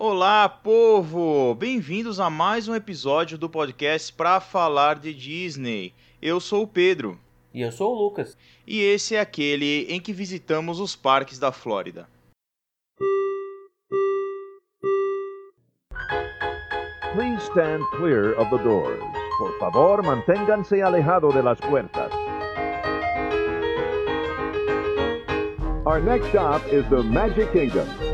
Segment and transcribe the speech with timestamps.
[0.00, 1.56] Olá, povo!
[1.56, 5.92] Bem-vindos a mais um episódio do podcast para falar de Disney.
[6.22, 7.18] Eu sou o Pedro.
[7.52, 8.38] E eu sou o Lucas.
[8.64, 12.08] E esse é aquele em que visitamos os parques da Flórida.
[17.12, 19.02] Please stand clear of the doors.
[19.36, 22.12] Por favor, manténganse alejado de las puertas.
[25.84, 28.07] Our next stop is the Magic Kingdom.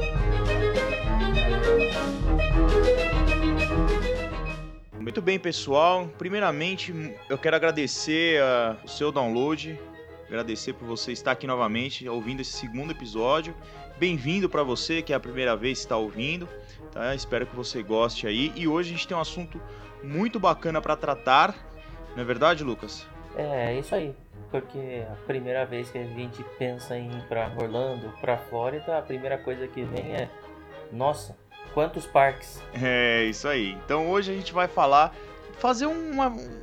[5.14, 6.08] Muito bem, pessoal.
[6.18, 6.92] Primeiramente,
[7.30, 9.80] eu quero agradecer uh, o seu download,
[10.26, 13.54] agradecer por você estar aqui novamente ouvindo esse segundo episódio.
[13.96, 16.48] Bem-vindo para você que é a primeira vez que está ouvindo.
[16.90, 17.14] Tá?
[17.14, 18.52] Espero que você goste aí.
[18.56, 19.62] E hoje a gente tem um assunto
[20.02, 21.54] muito bacana para tratar.
[22.16, 23.06] Não é verdade, Lucas?
[23.36, 24.12] É, é isso aí.
[24.50, 29.02] Porque a primeira vez que a gente pensa em ir para Orlando, para Flórida, a
[29.02, 30.28] primeira coisa que vem é:
[30.90, 31.36] nossa,
[31.74, 32.62] Quantos parques?
[32.72, 33.76] É, isso aí.
[33.84, 35.12] Então hoje a gente vai falar,
[35.58, 36.12] fazer um,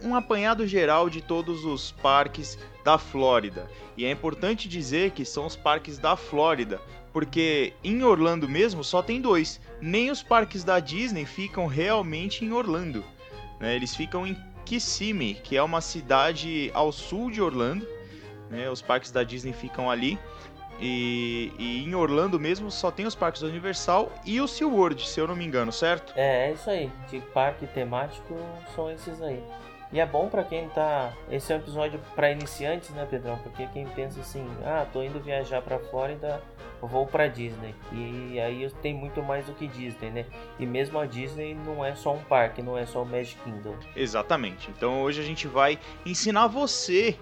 [0.02, 3.70] um apanhado geral de todos os parques da Flórida.
[3.98, 9.02] E é importante dizer que são os parques da Flórida, porque em Orlando mesmo só
[9.02, 9.59] tem dois.
[9.82, 13.04] Nem os parques da Disney ficam realmente em Orlando.
[13.59, 13.76] Né?
[13.76, 17.86] Eles ficam em Kissimmee, que é uma cidade ao sul de Orlando.
[18.50, 18.70] Né?
[18.70, 20.17] Os parques da Disney ficam ali.
[20.80, 25.19] E, e, em Orlando mesmo só tem os parques da Universal e o SeaWorld, se
[25.19, 26.14] eu não me engano, certo?
[26.16, 26.91] É, é isso aí.
[27.09, 28.36] De parque temático
[28.75, 29.44] são esses aí.
[29.94, 31.11] E é bom para quem tá.
[31.30, 33.38] Esse é um episódio para iniciantes, né, Pedrão?
[33.39, 36.42] Porque quem pensa assim, ah, tô indo viajar para Flórida,
[36.81, 37.75] vou para Disney.
[37.92, 40.25] E aí tem muito mais do que Disney, né?
[40.58, 43.75] E mesmo a Disney não é só um parque, não é só o Magic Kingdom.
[43.94, 44.69] Exatamente.
[44.72, 47.17] Então hoje a gente vai ensinar você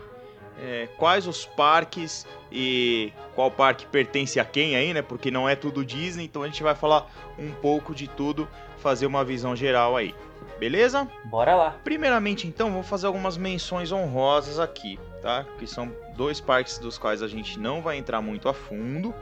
[0.62, 5.02] é, quais os parques e qual parque pertence a quem aí, né?
[5.02, 9.06] Porque não é tudo Disney, então a gente vai falar um pouco de tudo, fazer
[9.06, 10.14] uma visão geral aí.
[10.60, 11.08] Beleza?
[11.26, 11.72] Bora lá.
[11.84, 15.46] Primeiramente, então, vou fazer algumas menções honrosas aqui, tá?
[15.58, 19.16] Que são dois parques dos quais a gente não vai entrar muito a fundo,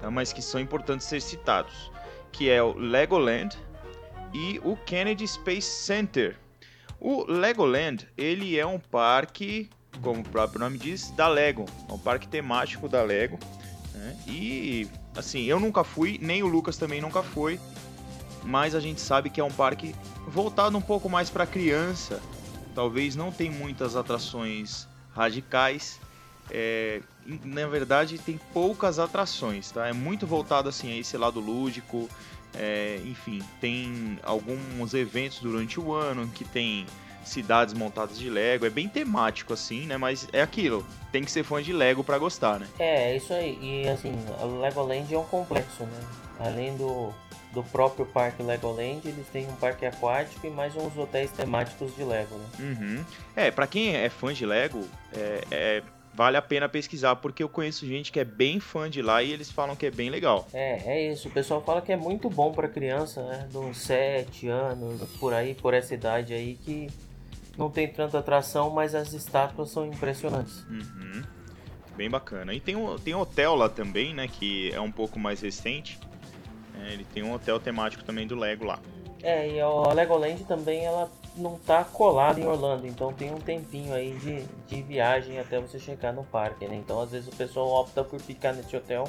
[0.00, 0.10] tá?
[0.10, 1.90] mas que são importantes ser citados,
[2.30, 3.58] que é o Legoland
[4.32, 6.36] e o Kennedy Space Center.
[7.00, 9.68] O Legoland, ele é um parque
[10.00, 11.64] como o próprio nome diz, da Lego.
[11.88, 13.38] É um parque temático da Lego.
[13.94, 14.16] Né?
[14.26, 17.58] E, assim, eu nunca fui, nem o Lucas também nunca foi.
[18.44, 19.94] Mas a gente sabe que é um parque
[20.28, 22.22] voltado um pouco mais para criança.
[22.74, 25.98] Talvez não tem muitas atrações radicais.
[26.50, 27.00] É,
[27.44, 29.88] na verdade, tem poucas atrações, tá?
[29.88, 32.08] É muito voltado assim a esse lado lúdico.
[32.54, 36.86] É, enfim, tem alguns eventos durante o ano que tem
[37.26, 38.66] cidades montadas de Lego.
[38.66, 39.96] É bem temático, assim, né?
[39.96, 40.86] Mas é aquilo.
[41.12, 42.66] Tem que ser fã de Lego para gostar, né?
[42.78, 43.58] É, é, isso aí.
[43.60, 46.00] E assim, o Legoland é um complexo, né?
[46.38, 47.12] Além do,
[47.52, 52.04] do próprio parque Legoland, eles têm um parque aquático e mais uns hotéis temáticos de
[52.04, 52.46] Lego, né?
[52.60, 53.04] Uhum.
[53.34, 55.82] É, pra quem é fã de Lego, é, é
[56.16, 59.30] vale a pena pesquisar, porque eu conheço gente que é bem fã de lá e
[59.30, 60.48] eles falam que é bem legal.
[60.52, 61.28] É, é isso.
[61.28, 63.46] O pessoal fala que é muito bom para criança, né?
[63.50, 66.88] De uns 7 anos, por aí, por essa idade aí, que
[67.56, 70.62] não tem tanta atração, mas as estátuas são impressionantes.
[70.64, 71.22] Uhum.
[71.96, 72.52] Bem bacana.
[72.52, 74.28] E tem um, tem um hotel lá também, né?
[74.28, 75.98] Que é um pouco mais recente.
[76.84, 78.78] É, ele tem um hotel temático também do Lego lá.
[79.22, 83.92] É, e a Legoland também ela não tá colada em Orlando, então tem um tempinho
[83.92, 86.76] aí de, de viagem até você chegar no parque, né?
[86.76, 89.04] Então às vezes o pessoal opta por ficar nesse hotel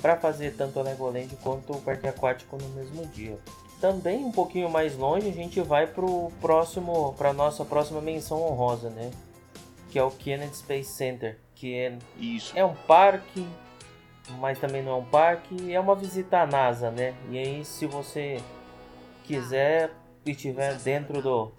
[0.00, 3.38] para fazer tanto a Legoland quanto o parque aquático no mesmo dia.
[3.82, 8.88] Também um pouquinho mais longe, a gente vai pro próximo, para nossa próxima menção honrosa,
[8.88, 9.10] né?
[9.90, 12.52] Que é o Kennedy Space Center, que é Isso.
[12.54, 13.44] é um parque,
[14.38, 17.12] mas também não é um parque, é uma visita à NASA, né?
[17.28, 18.40] E aí, se você
[19.24, 19.90] quiser
[20.24, 21.50] e estiver dentro do,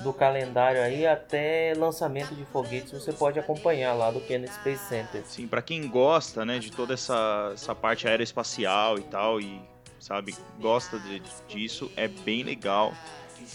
[0.00, 5.22] do calendário aí, até lançamento de foguetes você pode acompanhar lá do Kennedy Space Center.
[5.26, 9.75] Sim, para quem gosta, né, de toda essa, essa parte aeroespacial e tal, e
[10.06, 10.36] sabe?
[10.60, 12.94] Gosta de, disso, é bem legal.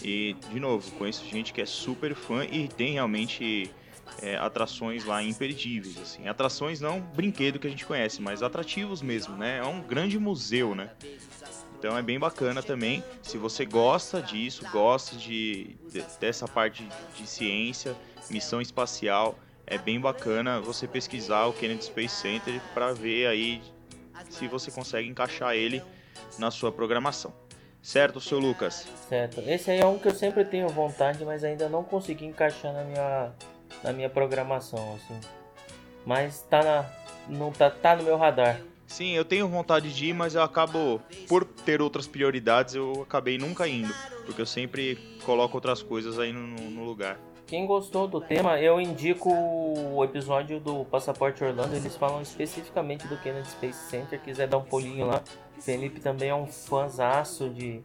[0.03, 3.71] E, de novo, conheço gente que é super fã e tem realmente
[4.21, 6.27] é, atrações lá imperdíveis, assim.
[6.27, 9.59] Atrações não brinquedo que a gente conhece, mas atrativos mesmo, né?
[9.59, 10.91] É um grande museu, né?
[11.79, 13.01] Então é bem bacana também.
[13.21, 16.85] Se você gosta disso, gosta de, de dessa parte
[17.15, 17.95] de ciência,
[18.29, 23.61] missão espacial, é bem bacana você pesquisar o Kennedy Space Center para ver aí
[24.29, 25.81] se você consegue encaixar ele
[26.37, 27.33] na sua programação.
[27.81, 28.87] Certo, seu Lucas?
[29.09, 29.41] Certo.
[29.41, 32.83] Esse aí é um que eu sempre tenho vontade, mas ainda não consegui encaixar na
[32.83, 33.31] minha,
[33.83, 35.19] na minha programação, assim.
[36.05, 36.85] Mas tá na,
[37.27, 38.61] não tá, tá no meu radar.
[38.85, 43.37] Sim, eu tenho vontade de ir, mas eu acabo por ter outras prioridades, eu acabei
[43.37, 43.93] nunca indo,
[44.25, 47.17] porque eu sempre coloco outras coisas aí no, no lugar.
[47.47, 51.75] Quem gostou do tema, eu indico o episódio do Passaporte Orlando.
[51.75, 54.21] Eles falam especificamente do Kennedy Space Center.
[54.21, 55.21] Quiser dar um pulinho lá.
[55.61, 57.81] Felipe também é um fãzaço de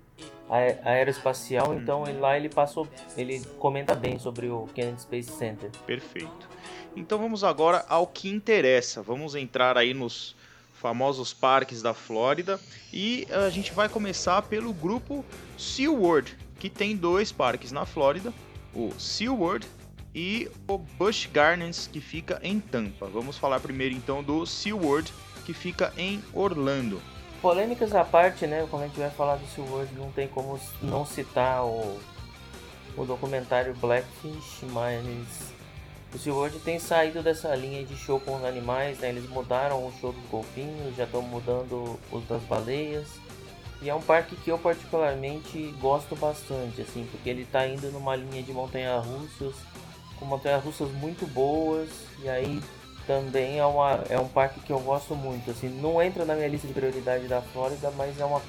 [0.85, 1.75] aeroespacial, hum.
[1.75, 5.71] então ele, lá ele passou, ele comenta bem sobre o Kennedy Space Center.
[5.87, 6.49] Perfeito.
[6.97, 9.03] Então vamos agora ao que interessa.
[9.03, 10.35] Vamos entrar aí nos
[10.75, 12.61] famosos parques da Flórida
[12.93, 15.25] e a gente vai começar pelo grupo
[15.59, 18.33] SeaWorld, que tem dois parques na Flórida
[18.75, 19.67] o SeaWorld
[20.15, 23.07] e o Busch Gardens, que fica em Tampa.
[23.07, 25.13] Vamos falar primeiro então do SeaWorld,
[25.45, 27.01] que fica em Orlando.
[27.41, 28.67] Polêmicas à parte, né?
[28.71, 31.99] Quando a gente vai falar do SeaWorld, não tem como não citar o,
[32.97, 35.55] o documentário Blackfish, mas
[36.15, 39.11] o SeaWorld tem saído dessa linha de show com os animais, né?
[39.11, 43.07] Eles mudaram o show dos golfinhos, já estão mudando os das baleias.
[43.83, 48.17] E é um parque que eu particularmente gosto bastante, assim, porque ele está indo numa
[48.17, 49.55] linha de montanhas-russas,
[50.19, 51.91] com montanhas-russas muito boas,
[52.23, 52.63] e aí
[53.07, 56.49] também é, uma, é um parque que eu gosto muito, assim, não entra na minha
[56.49, 58.43] lista de prioridade da Flórida, mas é uma,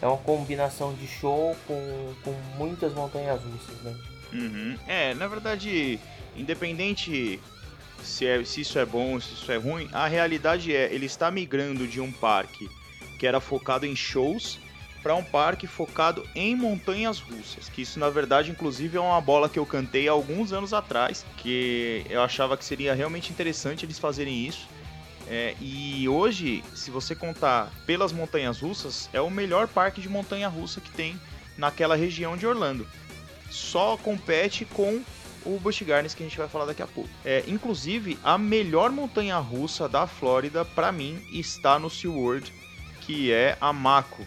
[0.00, 3.94] é uma combinação de show com, com muitas montanhas-russas, né?
[4.32, 4.78] Uhum.
[4.86, 5.98] É, na verdade,
[6.36, 7.40] independente
[8.02, 11.30] se, é, se isso é bom, se isso é ruim, a realidade é, ele está
[11.30, 12.68] migrando de um parque
[13.18, 14.58] que era focado em shows
[15.02, 17.68] para um parque focado em montanhas russas.
[17.68, 22.04] Que isso, na verdade, inclusive, é uma bola que eu cantei alguns anos atrás, que
[22.08, 24.68] eu achava que seria realmente interessante eles fazerem isso.
[25.26, 30.48] É, e hoje, se você contar pelas montanhas russas, é o melhor parque de montanha
[30.48, 31.20] russa que tem
[31.56, 32.86] naquela região de Orlando.
[33.50, 35.02] Só compete com
[35.44, 37.10] o Busch Gardens que a gente vai falar daqui a pouco.
[37.24, 42.52] É, inclusive, a melhor montanha russa da Flórida, para mim, está no SeaWorld,
[43.00, 44.26] que é a Mako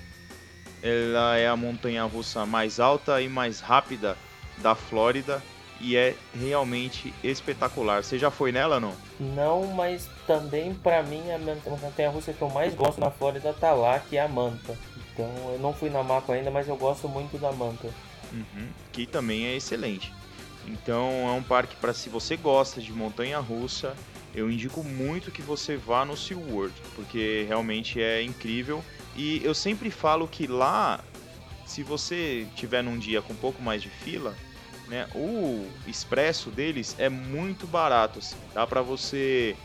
[0.83, 4.17] ela é a montanha russa mais alta e mais rápida
[4.57, 5.41] da Flórida
[5.79, 8.03] e é realmente espetacular.
[8.03, 8.93] Você já foi nela não?
[9.19, 11.37] Não, mas também para mim a
[11.69, 14.77] montanha russa que eu mais gosto na Flórida tá lá, que é a Manta.
[15.13, 17.89] Então eu não fui na Mako ainda, mas eu gosto muito da Manta.
[18.31, 20.13] Uhum, que também é excelente.
[20.67, 23.95] Então é um parque para se você gosta de montanha russa,
[24.33, 28.83] eu indico muito que você vá no SeaWorld, porque realmente é incrível
[29.15, 31.03] e eu sempre falo que lá,
[31.65, 34.35] se você tiver num dia com um pouco mais de fila,
[34.87, 38.19] né, o expresso deles é muito barato.
[38.19, 38.35] Assim.
[38.53, 39.55] Dá para você,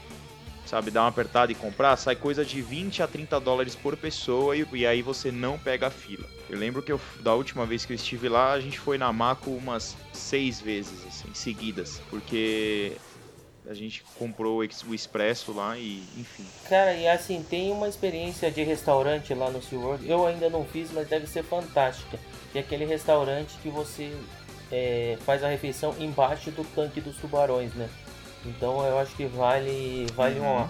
[0.64, 4.56] sabe, dar uma apertada e comprar, sai coisa de 20 a 30 dólares por pessoa
[4.56, 6.28] e, e aí você não pega a fila.
[6.48, 9.12] Eu lembro que eu, da última vez que eu estive lá, a gente foi na
[9.12, 12.96] Maco umas seis vezes, assim, seguidas, porque
[13.68, 16.44] a gente comprou o Expresso lá e enfim.
[16.68, 20.08] Cara, e assim, tem uma experiência de restaurante lá no SeaWorld.
[20.08, 22.18] Eu ainda não fiz, mas deve ser fantástica.
[22.52, 24.12] Que é aquele restaurante que você
[24.70, 27.88] é, faz a refeição embaixo do tanque dos tubarões, né?
[28.44, 30.68] Então eu acho que vale, vale uhum.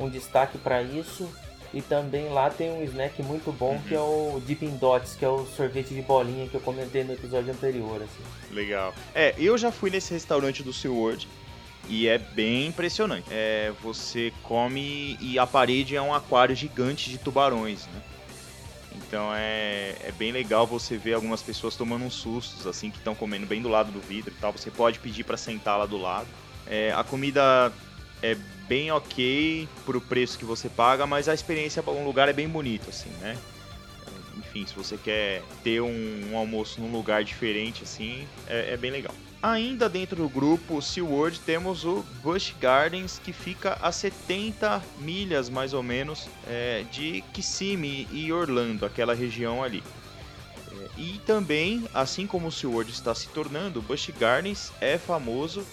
[0.00, 1.28] um, um destaque para isso.
[1.74, 3.82] E também lá tem um snack muito bom uhum.
[3.82, 7.12] que é o Dipping Dots, que é o sorvete de bolinha que eu comentei no
[7.12, 8.02] episódio anterior.
[8.02, 8.54] Assim.
[8.54, 8.94] Legal.
[9.14, 11.26] É, eu já fui nesse restaurante do SeaWorld
[11.88, 13.26] e é bem impressionante.
[13.30, 18.02] É, você come e a parede é um aquário gigante de tubarões, né?
[18.96, 23.14] Então é, é bem legal você ver algumas pessoas tomando uns sustos, assim, que estão
[23.14, 24.52] comendo bem do lado do vidro e tal.
[24.52, 26.26] Você pode pedir para sentar lá do lado.
[26.66, 27.72] É, a comida
[28.22, 28.34] é
[28.66, 32.90] bem ok pro preço que você paga, mas a experiência um lugar é bem bonito,
[32.90, 33.36] assim, né?
[34.36, 38.90] Enfim, se você quer ter um, um almoço num lugar diferente, assim, é, é bem
[38.90, 39.14] legal.
[39.42, 45.72] Ainda dentro do grupo SeaWorld temos o Busch Gardens, que fica a 70 milhas mais
[45.74, 49.82] ou menos é, de Kissimmee e Orlando, aquela região ali.
[50.72, 55.64] É, e também, assim como o SeaWorld está se tornando, o Busch Gardens é famoso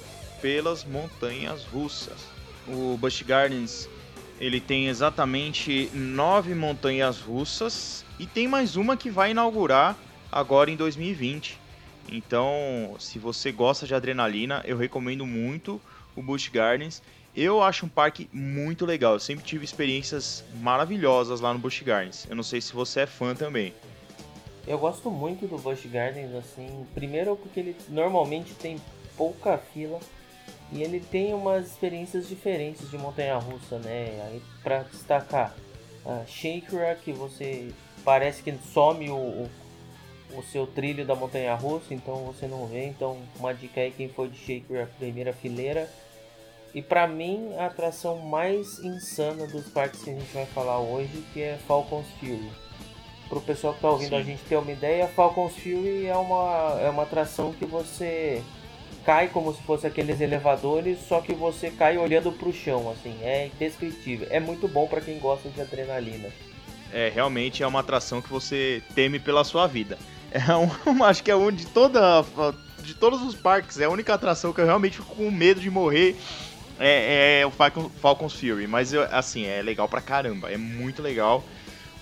[0.41, 2.17] pelas montanhas russas.
[2.67, 3.89] O Busch Gardens
[4.39, 9.97] ele tem exatamente nove montanhas russas e tem mais uma que vai inaugurar
[10.29, 11.62] agora em 2020
[12.09, 15.81] então, se você gosta de adrenalina, eu recomendo muito
[16.15, 17.01] o Busch Gardens.
[17.35, 19.13] Eu acho um parque muito legal.
[19.13, 22.27] Eu sempre tive experiências maravilhosas lá no Busch Gardens.
[22.29, 23.73] Eu não sei se você é fã também.
[24.67, 28.79] Eu gosto muito do Busch Gardens, assim, primeiro porque ele normalmente tem
[29.17, 29.99] pouca fila
[30.71, 34.25] e ele tem umas experiências diferentes de montanha-russa, né?
[34.27, 35.53] Aí para destacar
[36.05, 37.73] a Shakira, que você
[38.05, 39.49] parece que some o, o
[40.35, 42.85] o seu trilho da montanha russa, então você não vê.
[42.85, 45.89] Então, uma dica aí quem for de Shaker a primeira fileira.
[46.73, 51.23] E para mim, a atração mais insana dos parques que a gente vai falar hoje,
[51.31, 52.49] que é Falcon's Fury.
[53.29, 54.15] Pro pessoal que tá ouvindo Sim.
[54.15, 58.41] a gente ter uma ideia, Falcon's Fury é uma, é uma atração que você
[59.05, 63.47] cai como se fosse aqueles elevadores, só que você cai olhando pro chão, assim, é
[63.47, 64.27] indescritível.
[64.31, 66.29] É muito bom para quem gosta de adrenalina.
[66.91, 69.97] É, realmente é uma atração que você teme pela sua vida.
[70.33, 70.41] É
[70.89, 72.25] um, acho que é um de toda
[72.79, 75.69] de todos os parques, é a única atração que eu realmente fico com medo de
[75.69, 76.17] morrer
[76.79, 78.67] é, é o Falcon, Falcon's Fury.
[78.67, 80.51] Mas, assim, é legal pra caramba.
[80.51, 81.43] É muito legal.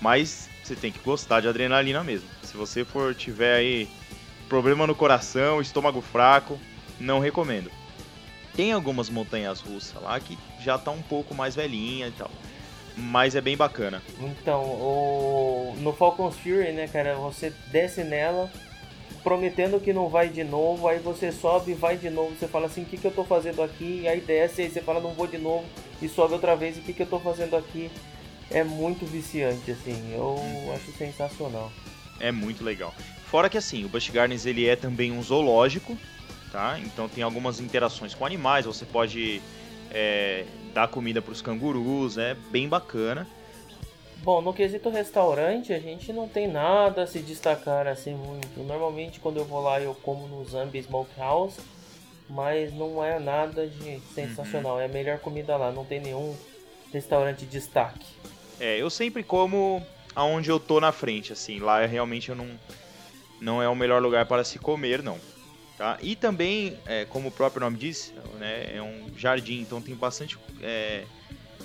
[0.00, 2.28] Mas você tem que gostar de adrenalina mesmo.
[2.42, 3.88] Se você for tiver aí
[4.48, 6.58] problema no coração, estômago fraco,
[6.98, 7.70] não recomendo.
[8.54, 12.30] Tem algumas montanhas russas lá que já tá um pouco mais velhinha e tal.
[12.96, 14.02] Mas é bem bacana.
[14.20, 15.74] Então, o...
[15.78, 18.50] no Falcon's Fury, né, cara, você desce nela,
[19.22, 22.82] prometendo que não vai de novo, aí você sobe vai de novo, você fala assim,
[22.82, 24.00] o que, que eu tô fazendo aqui?
[24.02, 25.64] E aí desce, aí você fala, não vou de novo,
[26.00, 27.90] e sobe outra vez, o que, que eu tô fazendo aqui?
[28.50, 30.74] É muito viciante, assim, eu uhum.
[30.74, 31.72] acho sensacional.
[32.20, 32.94] É muito legal.
[33.26, 35.96] Fora que assim, o Busch Gardens ele é também um zoológico,
[36.50, 36.78] tá?
[36.80, 39.40] Então tem algumas interações com animais, você pode
[39.90, 43.26] é, dar comida para os cangurus, é bem bacana.
[44.22, 48.60] Bom, no quesito restaurante, a gente não tem nada a se destacar assim muito.
[48.62, 51.58] Normalmente, quando eu vou lá, eu como no Zambi Smokehouse,
[52.30, 54.74] mas não é nada de sensacional.
[54.74, 54.80] Uhum.
[54.80, 56.36] É a melhor comida lá, não tem nenhum
[56.92, 58.06] restaurante de destaque.
[58.60, 61.58] É, eu sempre como aonde eu tô na frente, assim.
[61.58, 62.48] Lá realmente eu não,
[63.40, 65.18] não é o melhor lugar para se comer, não.
[65.76, 65.98] Tá?
[66.02, 70.38] E também, é, como o próprio nome diz, né, é um jardim, então tem bastante.
[70.60, 71.04] É,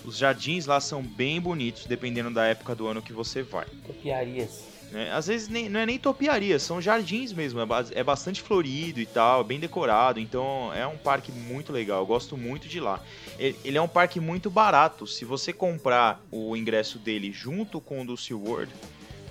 [0.06, 3.66] os jardins lá são bem bonitos, dependendo da época do ano que você vai.
[3.86, 4.78] Topiarias.
[4.94, 7.60] É, às vezes nem, não é nem topiarias, são jardins mesmo.
[7.60, 10.20] É, é, bastante florido e tal, bem decorado.
[10.20, 12.02] Então é um parque muito legal.
[12.02, 13.02] Eu gosto muito de lá.
[13.38, 15.06] Ele, ele é um parque muito barato.
[15.06, 18.72] Se você comprar o ingresso dele junto com o do SeaWorld,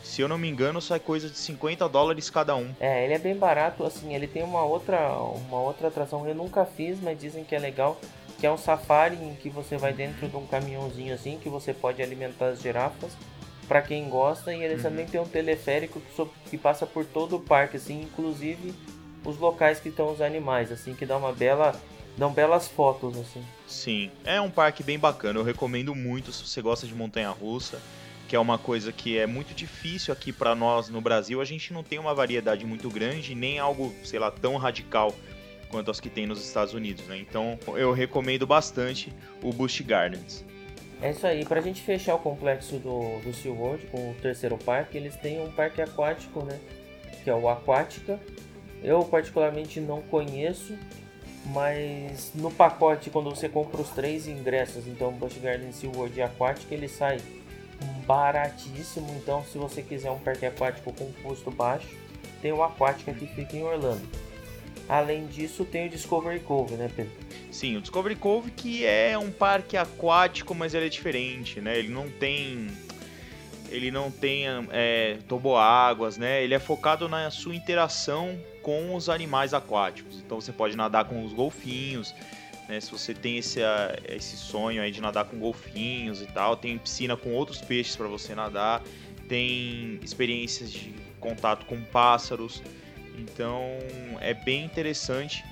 [0.06, 2.72] se eu não me engano, sai coisa de 50 dólares cada um.
[2.78, 6.64] É, ele é bem barato, assim, ele tem uma outra, uma outra atração, eu nunca
[6.64, 8.00] fiz, mas dizem que é legal,
[8.38, 11.74] que é um safari em que você vai dentro de um caminhãozinho assim, que você
[11.74, 13.12] pode alimentar as girafas,
[13.66, 14.90] para quem gosta, e eles uhum.
[14.90, 18.72] também tem um teleférico que, que passa por todo o parque, assim, inclusive
[19.24, 21.74] os locais que estão os animais, assim, que dá uma bela
[22.16, 23.44] dão belas fotos assim.
[23.66, 25.38] Sim, é um parque bem bacana.
[25.38, 27.78] Eu recomendo muito se você gosta de montanha russa,
[28.26, 31.40] que é uma coisa que é muito difícil aqui para nós no Brasil.
[31.40, 35.14] A gente não tem uma variedade muito grande, nem algo, sei lá, tão radical
[35.68, 37.18] quanto as que tem nos Estados Unidos, né?
[37.18, 40.44] Então eu recomendo bastante o Busch Gardens.
[41.00, 44.96] É isso aí, pra gente fechar o complexo do, do SeaWorld com o terceiro parque,
[44.96, 46.58] eles têm um parque aquático, né?
[47.22, 48.18] Que é o Aquática.
[48.82, 50.76] Eu particularmente não conheço,
[51.46, 56.74] mas no pacote, quando você compra os três ingressos, então Busch Gardens, SeaWorld e Aquática,
[56.74, 57.20] ele sai
[58.06, 59.10] baratíssimo.
[59.16, 61.88] Então, se você quiser um parque aquático com custo baixo,
[62.40, 64.06] tem o Aquática que fica em Orlando.
[64.88, 67.12] Além disso, tem o Discovery Cove, né, Pedro?
[67.50, 71.78] Sim, o Discovery Cove que é um parque aquático, mas ele é diferente, né?
[71.78, 72.68] Ele não tem
[73.68, 76.44] ele não tem é, toboáguas, né?
[76.44, 80.22] Ele é focado na sua interação com os animais aquáticos.
[80.24, 82.14] Então você pode nadar com os golfinhos,
[82.68, 82.80] né?
[82.80, 83.60] Se você tem esse,
[84.08, 88.08] esse sonho aí de nadar com golfinhos e tal, tem piscina com outros peixes para
[88.08, 88.82] você nadar,
[89.28, 92.62] tem experiências de contato com pássaros.
[93.16, 93.60] Então
[94.20, 95.44] é bem interessante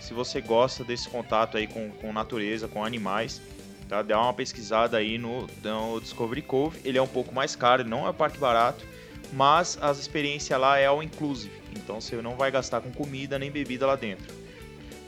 [0.00, 3.40] se você gosta desse contato aí com, com natureza, com animais.
[3.88, 4.02] Tá?
[4.02, 6.80] Dá uma pesquisada aí no, no Discovery Cove.
[6.84, 8.84] Ele é um pouco mais caro, não é parque barato,
[9.32, 11.54] mas as experiências lá é all inclusive.
[11.76, 14.41] Então você não vai gastar com comida nem bebida lá dentro.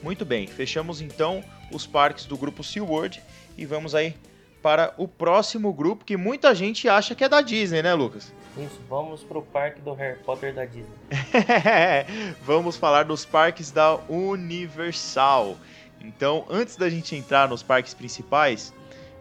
[0.05, 1.43] Muito bem, fechamos então
[1.73, 3.23] os parques do grupo SeaWorld
[3.57, 4.15] e vamos aí
[4.63, 8.31] para o próximo grupo que muita gente acha que é da Disney, né, Lucas?
[8.59, 10.93] Isso, vamos pro parque do Harry Potter da Disney.
[12.45, 15.57] vamos falar dos parques da Universal.
[15.99, 18.75] Então, antes da gente entrar nos parques principais,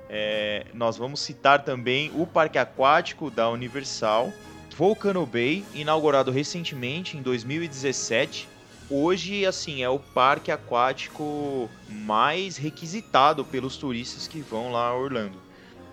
[0.09, 4.33] é, nós vamos citar também o parque aquático da Universal,
[4.75, 8.51] Volcano Bay, inaugurado recentemente em 2017.
[8.89, 15.37] Hoje, assim, é o parque aquático mais requisitado pelos turistas que vão lá a Orlando.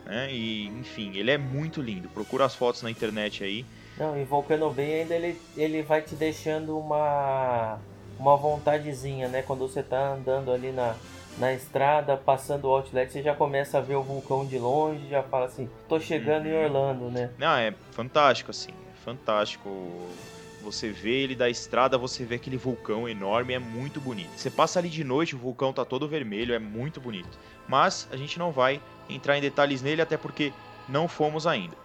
[0.04, 0.32] Né?
[0.32, 2.08] E, enfim, ele é muito lindo.
[2.08, 3.64] Procura as fotos na internet aí.
[3.96, 7.78] Não, e Volcano Bay ainda ele, ele vai te deixando uma,
[8.18, 9.42] uma vontadezinha, né?
[9.42, 10.94] Quando você tá andando ali na,
[11.38, 15.22] na estrada, passando o outlet, você já começa a ver o vulcão de longe, já
[15.22, 16.52] fala assim, tô chegando uhum.
[16.52, 17.30] em Orlando, né?
[17.38, 19.68] Não, é fantástico, assim, é fantástico.
[20.62, 24.30] Você vê ele da estrada, você vê aquele vulcão enorme, é muito bonito.
[24.36, 27.38] Você passa ali de noite, o vulcão tá todo vermelho, é muito bonito.
[27.68, 30.52] Mas a gente não vai entrar em detalhes nele, até porque
[30.88, 31.76] não fomos ainda.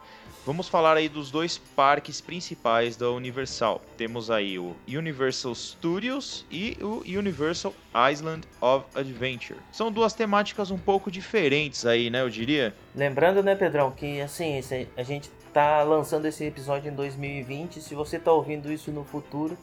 [0.46, 3.82] Vamos falar aí dos dois parques principais da Universal.
[3.98, 7.74] Temos aí o Universal Studios e o Universal
[8.12, 9.60] Island of Adventure.
[9.72, 12.76] São duas temáticas um pouco diferentes aí, né, eu diria.
[12.96, 14.62] Lembrando, né, Pedrão, que assim,
[14.96, 17.80] a gente tá lançando esse episódio em 2020.
[17.80, 19.58] Se você tá ouvindo isso no futuro,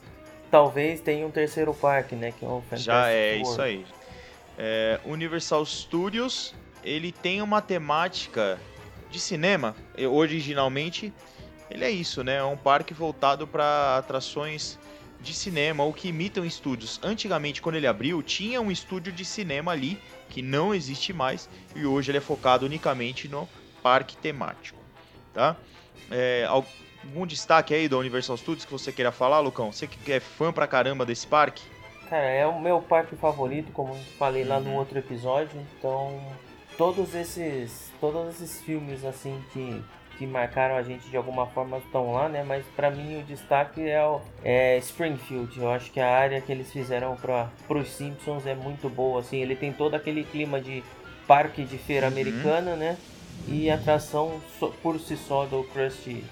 [0.49, 3.47] talvez tenha um terceiro parque, né, que é o Fantastic Já é World.
[3.47, 3.85] isso aí.
[4.57, 8.59] É, Universal Studios, ele tem uma temática
[9.11, 9.75] de cinema,
[10.09, 11.13] originalmente,
[11.69, 12.37] ele é isso, né?
[12.37, 14.79] É um parque voltado para atrações
[15.21, 16.99] de cinema ou que imitam estúdios.
[17.03, 21.85] Antigamente, quando ele abriu, tinha um estúdio de cinema ali que não existe mais e
[21.85, 23.47] hoje ele é focado unicamente no
[23.83, 24.79] parque temático,
[25.31, 25.55] tá?
[26.11, 29.71] É, algum destaque aí do Universal Studios que você queira falar, Lucão?
[29.71, 31.63] Você que é fã pra caramba desse parque?
[32.09, 34.75] Cara, é o meu parque favorito, como falei lá no uhum.
[34.77, 36.19] outro episódio, então
[36.77, 39.81] todos esses todos esses filmes assim que
[40.17, 42.43] que marcaram a gente de alguma forma estão lá, né?
[42.43, 45.59] Mas para mim o destaque é, o, é Springfield.
[45.59, 49.37] Eu acho que a área que eles fizeram para os Simpsons é muito boa, assim.
[49.37, 50.83] Ele tem todo aquele clima de
[51.27, 52.11] parque de feira uhum.
[52.11, 52.97] americana, né?
[53.47, 54.41] E atração
[54.81, 56.23] por si só do Krusty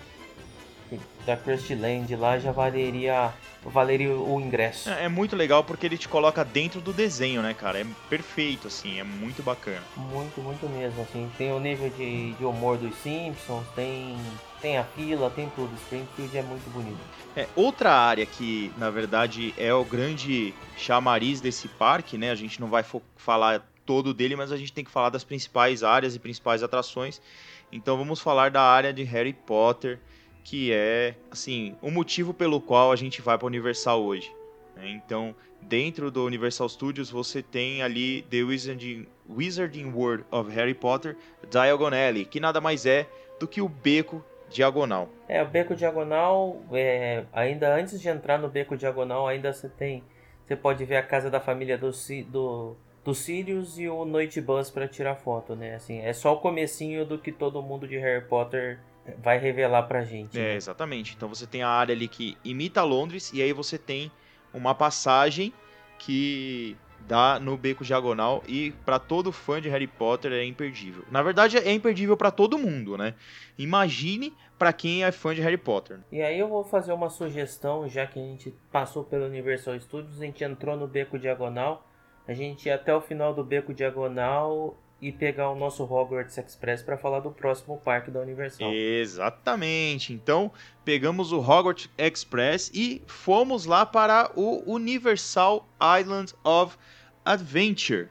[1.26, 3.32] da Krusty Land lá já valeria
[3.64, 4.90] valeria o ingresso.
[4.90, 7.80] É, é, muito legal porque ele te coloca dentro do desenho, né, cara?
[7.80, 9.84] É perfeito, assim, é muito bacana.
[9.96, 11.30] Muito, muito mesmo, assim.
[11.38, 14.18] Tem o nível de, de humor dos Simpsons, tem,
[14.62, 15.72] tem a fila, tem tudo.
[15.76, 17.00] Springfield é muito bonito.
[17.36, 22.32] É, outra área que, na verdade, é o grande chamariz desse parque, né?
[22.32, 22.84] A gente não vai
[23.16, 27.22] falar todo dele, mas a gente tem que falar das principais áreas e principais atrações.
[27.70, 30.00] Então vamos falar da área de Harry Potter
[30.46, 34.34] que é assim o motivo pelo qual a gente vai para Universal hoje.
[34.78, 34.92] Né?
[34.92, 41.18] Então, dentro do Universal Studios você tem ali The Wizarding, Wizarding World of Harry Potter
[41.50, 43.06] Diagon Alley, que nada mais é
[43.42, 45.10] do que o beco diagonal.
[45.28, 50.02] É, o beco diagonal, é, ainda antes de entrar no beco diagonal, ainda você tem,
[50.46, 51.92] você pode ver a casa da família do,
[52.30, 55.76] do, do Sirius e o Noite Bus para tirar foto, né?
[55.76, 58.80] Assim, é só o comecinho do que todo mundo de Harry Potter
[59.22, 60.38] vai revelar pra gente.
[60.38, 60.56] É, né?
[60.56, 61.16] exatamente.
[61.16, 64.12] Então você tem a área ali que imita Londres e aí você tem
[64.54, 65.54] uma passagem
[65.98, 71.04] que dá no beco diagonal e para todo fã de Harry Potter é imperdível.
[71.10, 73.16] Na verdade é imperdível para todo mundo, né?
[73.58, 76.00] Imagine para quem é fã de Harry Potter.
[76.12, 80.22] E aí eu vou fazer uma sugestão, já que a gente passou pelo Universal Studios,
[80.22, 81.88] a gente entrou no beco diagonal,
[82.28, 86.84] a gente ia até o final do beco diagonal e pegar o nosso Hogwarts Express
[86.84, 88.72] para falar do próximo parque da Universal.
[88.72, 90.14] Exatamente.
[90.14, 90.52] Então,
[90.86, 95.68] pegamos o Hogwarts Express e fomos lá para o Universal
[96.00, 96.78] Island of
[97.26, 98.10] Adventure.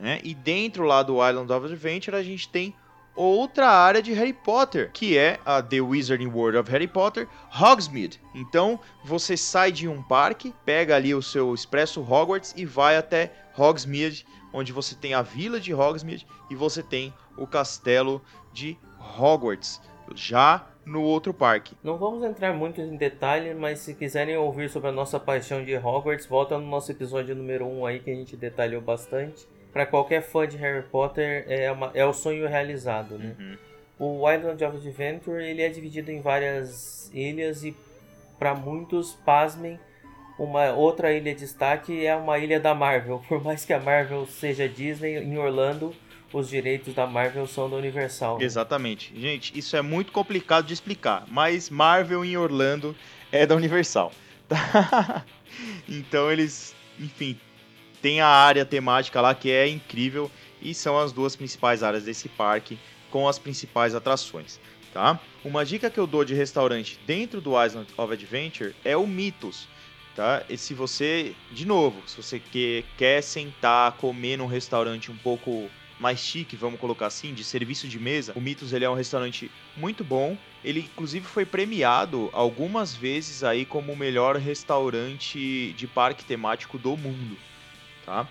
[0.00, 0.20] Né?
[0.24, 2.74] E dentro lá do Island of Adventure a gente tem
[3.16, 8.20] outra área de Harry Potter, que é a The Wizarding World of Harry Potter, Hogsmeade.
[8.34, 13.32] Então, você sai de um parque, pega ali o seu expresso Hogwarts e vai até
[13.56, 18.78] Hogsmeade onde você tem a vila de Hogsmeade e você tem o castelo de
[19.18, 19.80] Hogwarts,
[20.14, 21.74] já no outro parque.
[21.82, 25.76] Não vamos entrar muito em detalhe, mas se quiserem ouvir sobre a nossa paixão de
[25.76, 29.46] Hogwarts, volta no nosso episódio número 1 aí que a gente detalhou bastante.
[29.76, 33.36] Para qualquer fã de Harry Potter é, uma, é o sonho realizado, né?
[33.38, 34.22] Uhum.
[34.22, 37.76] O Island of Adventure ele é dividido em várias ilhas e
[38.38, 39.78] para muitos, pasmem,
[40.38, 43.22] uma outra ilha de destaque é uma ilha da Marvel.
[43.28, 45.94] Por mais que a Marvel seja Disney, em Orlando
[46.32, 48.38] os direitos da Marvel são da Universal.
[48.38, 48.46] Né?
[48.46, 49.12] Exatamente.
[49.14, 52.96] Gente, isso é muito complicado de explicar, mas Marvel em Orlando
[53.30, 54.10] é da Universal.
[54.48, 55.24] Tá?
[55.88, 57.36] então eles, enfim,
[58.00, 60.30] tem a área temática lá que é incrível
[60.60, 62.78] e são as duas principais áreas desse parque
[63.10, 64.58] com as principais atrações.
[64.92, 65.20] Tá?
[65.44, 69.68] Uma dica que eu dou de restaurante dentro do Island of Adventure é o Mythos
[70.16, 70.42] tá?
[70.48, 75.70] E se você, de novo, se você quer, quer sentar, comer num restaurante um pouco
[76.00, 79.50] mais chique, vamos colocar assim, de serviço de mesa, o Mitos ele é um restaurante
[79.76, 80.36] muito bom.
[80.64, 86.96] Ele inclusive foi premiado algumas vezes aí como o melhor restaurante de parque temático do
[86.96, 87.36] mundo,
[88.06, 88.26] tá?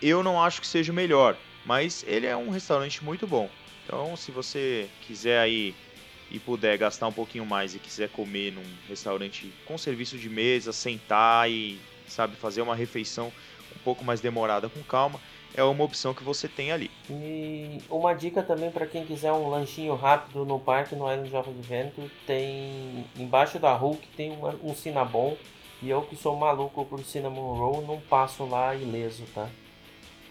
[0.00, 1.36] Eu não acho que seja o melhor,
[1.66, 3.50] mas ele é um restaurante muito bom.
[3.84, 5.74] Então, se você quiser aí
[6.30, 10.72] e puder gastar um pouquinho mais e quiser comer num restaurante com serviço de mesa,
[10.72, 13.32] sentar e, sabe, fazer uma refeição
[13.74, 15.20] um pouco mais demorada com calma,
[15.54, 16.90] é uma opção que você tem ali.
[17.10, 21.50] E uma dica também para quem quiser um lanchinho rápido no parque, no Island of
[21.50, 25.36] Adventure, tem embaixo da Hulk tem uma, um Cinnabon
[25.82, 29.48] e eu que sou maluco por Cinnamon Roll não passo lá ileso, tá?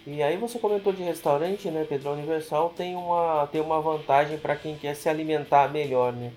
[0.08, 2.12] E aí você comentou de restaurante, né, Pedro?
[2.12, 6.32] Universal tem uma, tem uma vantagem para quem quer se alimentar melhor, né?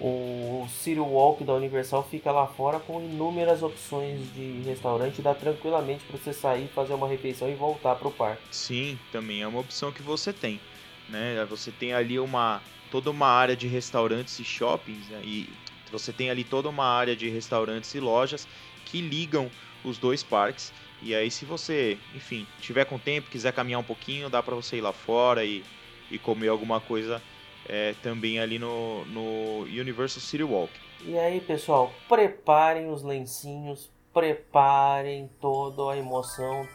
[0.00, 6.04] O City Walk da Universal fica lá fora com inúmeras opções de restaurante, dá tranquilamente
[6.04, 8.42] para você sair, fazer uma refeição e voltar para o parque.
[8.50, 10.60] Sim, também é uma opção que você tem,
[11.08, 11.44] né?
[11.50, 15.20] Você tem ali uma toda uma área de restaurantes e shoppings né?
[15.22, 15.48] e
[15.90, 18.46] você tem ali toda uma área de restaurantes e lojas
[18.84, 19.50] que ligam
[19.84, 20.72] os dois parques.
[21.00, 24.78] E aí, se você, enfim, tiver com tempo, quiser caminhar um pouquinho, dá para você
[24.78, 25.64] ir lá fora e,
[26.10, 27.22] e comer alguma coisa
[27.68, 30.72] é, também ali no, no Universal City Walk.
[31.04, 36.66] E aí, pessoal, preparem os lencinhos, preparem toda a emoção,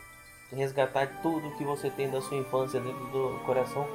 [0.52, 3.86] resgatar tudo que você tem da sua infância dentro do coração,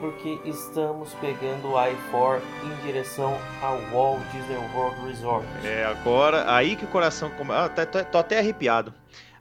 [0.00, 5.46] porque estamos pegando o I-4 em direção ao Walt Disney World Resort.
[5.62, 7.64] É, agora, aí que o coração começa.
[7.64, 8.92] Ah, tô, tô, tô até arrepiado.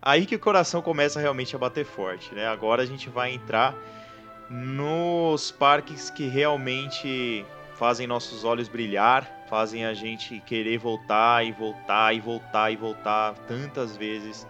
[0.02, 2.48] Aí que o coração começa realmente a bater forte, né?
[2.48, 3.76] Agora a gente vai entrar
[4.50, 7.46] nos parques que realmente
[7.76, 13.34] fazem nossos olhos brilhar, fazem a gente querer voltar e voltar e voltar e voltar
[13.48, 14.48] tantas vezes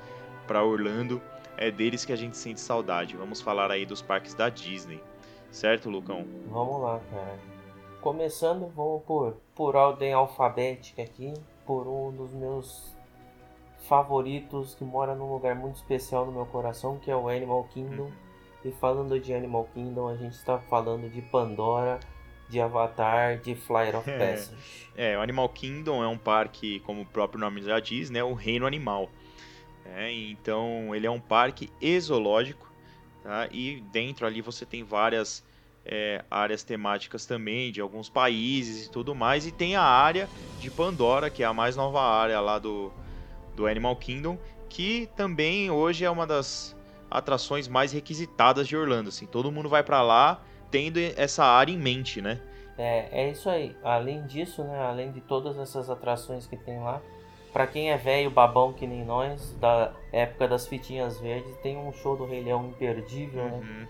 [0.48, 1.22] para Orlando.
[1.58, 3.18] É deles que a gente sente saudade.
[3.18, 5.04] Vamos falar aí dos parques da Disney.
[5.52, 6.26] Certo, Lucão?
[6.50, 7.40] Vamos lá, cara.
[8.02, 11.34] Começando, vamos por, por ordem alfabética aqui,
[11.66, 12.96] por um dos meus
[13.88, 18.04] favoritos que mora num lugar muito especial no meu coração, que é o Animal Kingdom.
[18.04, 18.12] Uhum.
[18.64, 22.00] E falando de Animal Kingdom, a gente está falando de Pandora,
[22.50, 24.56] de Avatar, de Flight of Passage.
[24.96, 28.34] É, o Animal Kingdom é um parque, como o próprio nome já diz, né, o
[28.34, 29.10] reino animal.
[29.86, 32.69] É, então, ele é um parque exológico,
[33.24, 33.48] tá?
[33.52, 35.44] e dentro ali você tem várias
[35.86, 40.30] é, áreas temáticas também, de alguns países e tudo mais, e tem a área
[40.60, 42.92] de Pandora, que é a mais nova área lá do,
[43.56, 44.38] do Animal Kingdom,
[44.70, 46.76] que também hoje é uma das
[47.10, 49.26] atrações mais requisitadas de Orlando, assim.
[49.26, 52.40] Todo mundo vai para lá tendo essa área em mente, né?
[52.78, 53.76] É, é isso aí.
[53.84, 57.02] Além disso, né, além de todas essas atrações que tem lá,
[57.52, 61.92] para quem é velho, babão que nem nós, da época das fitinhas verdes, tem um
[61.92, 63.52] show do Rei Leão imperdível, né?
[63.52, 63.80] uhum.
[63.82, 63.88] né?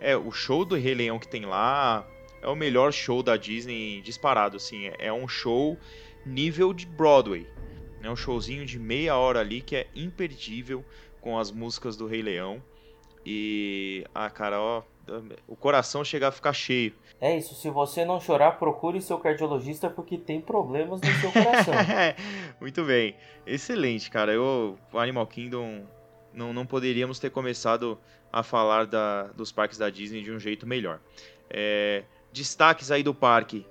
[0.00, 2.06] É, o show do Rei Leão que tem lá
[2.40, 4.90] é o melhor show da Disney disparado, assim.
[4.98, 5.76] É um show
[6.24, 7.46] nível de Broadway.
[8.02, 10.84] É um showzinho de meia hora ali que é imperdível
[11.20, 12.62] com as músicas do Rei Leão.
[13.26, 14.82] E, ah, cara, ó,
[15.46, 16.94] o coração chega a ficar cheio.
[17.20, 21.74] É isso, se você não chorar, procure seu cardiologista porque tem problemas no seu coração.
[22.60, 23.16] Muito bem,
[23.46, 24.32] excelente, cara.
[24.32, 25.84] Eu, Animal Kingdom,
[26.32, 27.98] não, não poderíamos ter começado
[28.32, 31.00] a falar da, dos parques da Disney de um jeito melhor.
[31.50, 33.66] É, destaques aí do parque: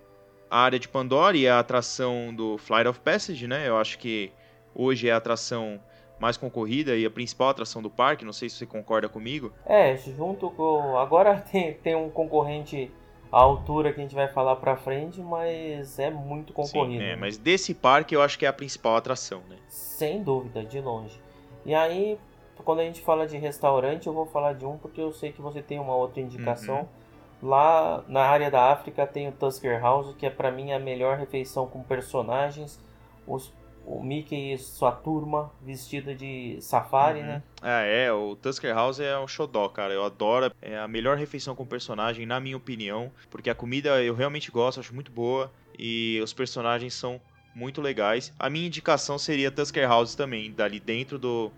[0.50, 3.68] a área de Pandora e a atração do Flight of Passage, né?
[3.68, 4.32] Eu acho que
[4.74, 5.82] hoje é a atração
[6.20, 8.26] mais concorrida e a principal atração do parque.
[8.26, 9.52] Não sei se você concorda comigo.
[9.66, 10.98] É, junto com.
[10.98, 12.92] Agora tem, tem um concorrente
[13.32, 17.00] à altura que a gente vai falar pra frente, mas é muito concorrido.
[17.00, 17.16] Sim, é, né?
[17.16, 19.58] mas desse parque eu acho que é a principal atração, né?
[19.68, 21.20] Sem dúvida, de longe.
[21.66, 22.18] E aí,
[22.64, 25.42] quando a gente fala de restaurante, eu vou falar de um porque eu sei que
[25.42, 26.80] você tem uma outra indicação.
[26.80, 27.50] Uhum.
[27.50, 31.18] Lá na área da África tem o Tusker House, que é para mim a melhor
[31.18, 32.80] refeição com personagens.
[33.28, 33.54] Os
[33.88, 37.26] o Mickey e sua turma vestida de safari, uhum.
[37.26, 37.44] né?
[37.62, 39.94] Ah, é, o Tusker House é um xodó, cara.
[39.94, 40.54] Eu adoro.
[40.62, 43.10] É a melhor refeição com personagem, na minha opinião.
[43.30, 45.50] Porque a comida eu realmente gosto, acho muito boa.
[45.80, 47.22] E os personagens são
[47.56, 48.34] muito legais.
[48.38, 51.50] A minha indicação seria Tusker House também, dali dentro do,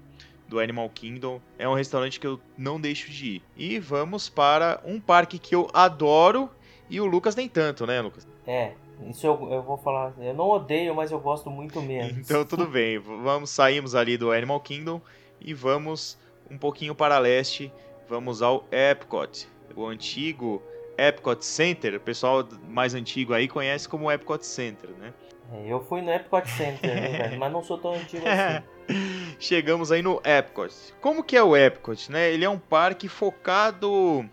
[0.48, 1.42] do Animal Kingdom.
[1.58, 3.44] É um restaurante que eu não deixo de ir.
[3.58, 6.50] E vamos para um parque que eu adoro
[6.90, 8.28] e o Lucas nem tanto, né, Lucas?
[8.46, 8.74] É,
[9.08, 10.14] isso eu, eu vou falar.
[10.20, 12.18] Eu não odeio, mas eu gosto muito menos.
[12.18, 13.00] Então tudo bem.
[13.00, 15.02] Vamos saímos ali do Animal Kingdom
[15.40, 16.18] e vamos
[16.50, 17.72] um pouquinho para leste.
[18.08, 20.62] Vamos ao Epcot, o antigo
[20.98, 21.96] Epcot Center.
[21.96, 25.14] O pessoal mais antigo aí conhece como Epcot Center, né?
[25.52, 28.64] É, eu fui no Epcot Center, né, mas não sou tão antigo assim.
[29.40, 30.74] Chegamos aí no Epcot.
[31.00, 32.32] Como que é o Epcot, né?
[32.32, 34.28] Ele é um parque focado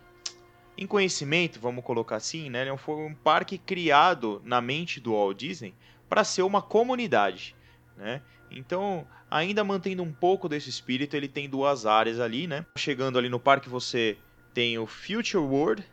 [0.77, 2.62] em conhecimento, vamos colocar assim, né?
[2.62, 5.75] Ele foi um parque criado na mente do Walt Disney
[6.09, 7.57] para ser uma comunidade,
[7.97, 8.23] né?
[8.51, 12.65] Então, ainda mantendo um pouco desse espírito, ele tem duas áreas ali, né?
[12.77, 14.17] Chegando ali no parque você
[14.53, 15.85] tem o Future World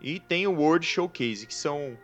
[0.00, 1.96] e tem o World Showcase, que são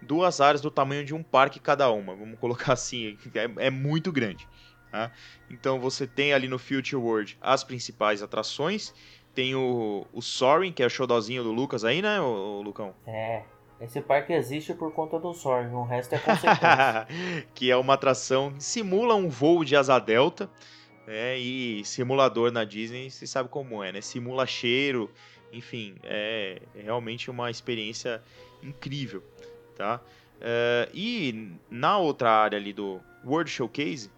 [0.00, 4.12] duas áreas do tamanho de um parque cada uma, vamos colocar assim, é, é muito
[4.12, 4.46] grande.
[4.90, 5.10] Tá?
[5.50, 8.94] Então você tem ali no Future World as principais atrações
[9.34, 12.94] tem o, o Soaring, que é o showzinho do Lucas aí, né, o, o Lucão?
[13.06, 13.42] É.
[13.80, 17.08] Esse parque existe por conta do Soaring, o resto é consequência.
[17.54, 20.48] que é uma atração que simula um voo de asa delta.
[21.06, 24.00] É, e simulador na Disney, você sabe como é, né?
[24.00, 25.10] Simula cheiro,
[25.52, 28.22] enfim, é realmente uma experiência
[28.62, 29.22] incrível,
[29.76, 30.00] tá?
[30.36, 34.10] Uh, e na outra área ali do World Showcase,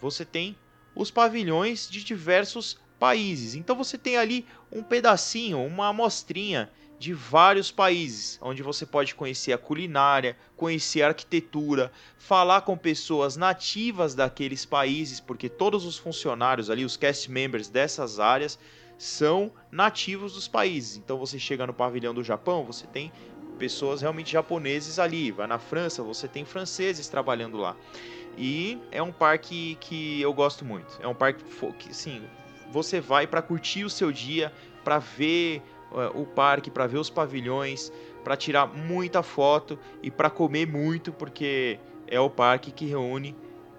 [0.00, 0.56] você tem
[0.94, 3.56] os pavilhões de diversos países.
[3.56, 9.52] Então você tem ali um pedacinho, uma amostrinha de vários países, onde você pode conhecer
[9.52, 16.70] a culinária, conhecer a arquitetura, falar com pessoas nativas daqueles países, porque todos os funcionários
[16.70, 18.56] ali, os cast members dessas áreas,
[18.96, 20.96] são nativos dos países.
[20.96, 23.10] Então você chega no pavilhão do Japão, você tem
[23.58, 25.32] pessoas realmente japoneses ali.
[25.32, 27.76] Vai na França, você tem franceses trabalhando lá.
[28.38, 31.00] E é um parque que eu gosto muito.
[31.02, 31.42] É um parque
[31.80, 32.22] que, sim,
[32.72, 34.50] você vai para curtir o seu dia,
[34.82, 37.92] para ver uh, o parque, para ver os pavilhões,
[38.24, 43.36] para tirar muita foto e para comer muito, porque é o parque que reúne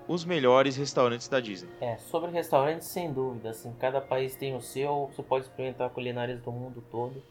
[0.07, 1.69] os melhores restaurantes da Disney.
[1.81, 6.39] É, sobre restaurantes, sem dúvida, assim, cada país tem o seu, você pode experimentar culinárias
[6.41, 7.23] do mundo todo.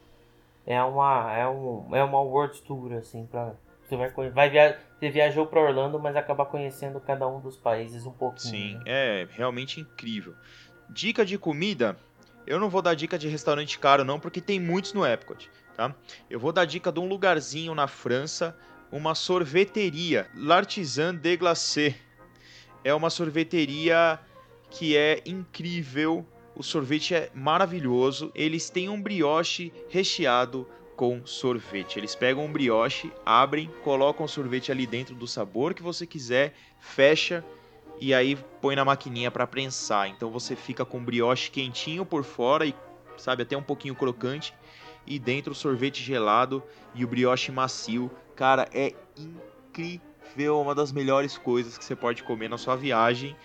[0.65, 5.09] É uma, é um, é uma world tour, assim, pra, você vai, vai via, você
[5.09, 8.51] viajou para Orlando, mas acaba conhecendo cada um dos países um pouquinho.
[8.51, 8.83] Sim, né?
[8.85, 10.33] é realmente incrível.
[10.89, 11.97] Dica de comida,
[12.45, 15.95] eu não vou dar dica de restaurante caro não, porque tem muitos no Epcot, tá?
[16.29, 18.55] Eu vou dar dica de um lugarzinho na França,
[18.91, 21.95] uma sorveteria, L'Artisan de Glacé
[22.83, 24.19] é uma sorveteria
[24.69, 26.25] que é incrível.
[26.55, 28.31] O sorvete é maravilhoso.
[28.35, 31.97] Eles têm um brioche recheado com sorvete.
[31.97, 36.53] Eles pegam um brioche, abrem, colocam o sorvete ali dentro do sabor que você quiser,
[36.79, 37.43] fecha
[38.03, 40.09] e aí põe na maquininha para prensar.
[40.09, 42.75] Então você fica com brioche quentinho por fora e
[43.17, 44.53] sabe até um pouquinho crocante
[45.05, 46.63] e dentro o sorvete gelado
[46.93, 48.11] e o brioche macio.
[48.35, 53.35] Cara, é incrível incrível, uma das melhores coisas que você pode comer na sua viagem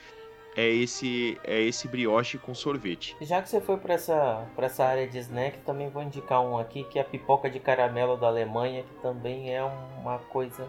[0.57, 3.17] é esse é esse brioche com sorvete.
[3.21, 6.59] Já que você foi para essa para essa área de snack, também vou indicar um
[6.59, 10.67] aqui que é a pipoca de caramelo da Alemanha, que também é uma coisa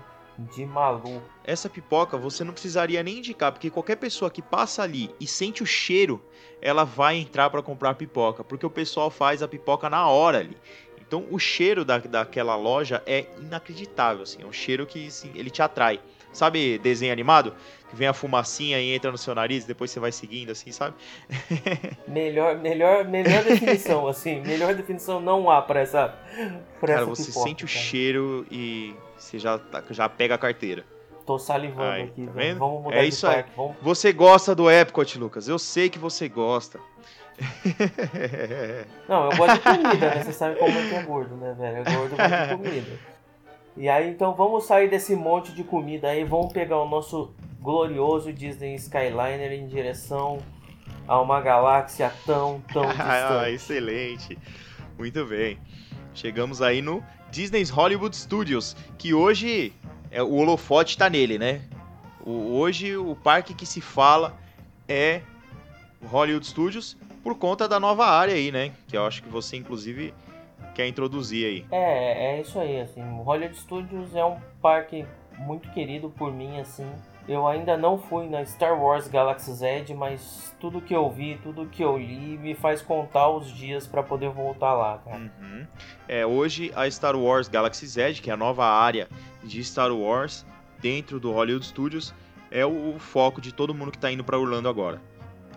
[0.51, 1.21] de maluco.
[1.43, 5.61] Essa pipoca você não precisaria nem indicar, porque qualquer pessoa que passa ali e sente
[5.61, 6.21] o cheiro,
[6.61, 10.57] ela vai entrar para comprar pipoca, porque o pessoal faz a pipoca na hora ali.
[10.99, 15.49] Então o cheiro da, daquela loja é inacreditável, assim, é um cheiro que assim, ele
[15.49, 15.99] te atrai.
[16.31, 17.53] Sabe desenho animado?
[17.89, 20.95] Que vem a fumacinha e entra no seu nariz, depois você vai seguindo, assim, sabe?
[22.07, 26.15] melhor, melhor, melhor definição, assim, melhor definição não há para essa,
[26.79, 27.79] pra Cara, essa você pipoca, sente cara.
[27.79, 30.85] o cheiro e você já, tá, já pega a carteira.
[31.25, 32.59] Tô salivando Ai, aqui, tá vendo?
[32.59, 33.45] Vamos mudar é isso aí.
[33.55, 33.75] Vamos...
[33.81, 35.47] Você gosta do Epcot, Lucas.
[35.47, 36.79] Eu sei que você gosta.
[39.07, 40.23] Não, eu gosto de comida, né?
[40.23, 41.77] Você sabe como é que é gordo, né, velho?
[41.77, 42.99] É gordo, gosto de comida.
[43.77, 48.33] E aí, então, vamos sair desse monte de comida aí, vamos pegar o nosso glorioso
[48.33, 50.39] Disney Skyliner em direção
[51.07, 53.45] a uma galáxia tão, tão ah, distante.
[53.45, 54.37] ah, excelente.
[54.97, 55.57] Muito bem.
[56.13, 59.73] Chegamos aí no Disney's Hollywood Studios, que hoje
[60.11, 61.61] é, o holofote está nele, né?
[62.25, 64.37] O, hoje o parque que se fala
[64.87, 65.21] é
[66.05, 68.71] Hollywood Studios por conta da nova área aí, né?
[68.87, 70.13] Que eu acho que você, inclusive,
[70.75, 71.65] quer introduzir aí.
[71.71, 73.01] É, é isso aí, assim.
[73.01, 75.05] O Hollywood Studios é um parque
[75.37, 76.89] muito querido por mim, assim.
[77.27, 81.67] Eu ainda não fui na Star Wars Galaxy's Edge, mas tudo que eu vi, tudo
[81.67, 85.17] que eu li me faz contar os dias para poder voltar lá, cara.
[85.17, 85.67] Uhum.
[86.07, 89.07] É, hoje a Star Wars Galaxy's Edge, que é a nova área
[89.43, 90.43] de Star Wars
[90.81, 92.13] dentro do Hollywood Studios,
[92.49, 94.99] é o, foco de todo mundo que tá indo para Orlando agora.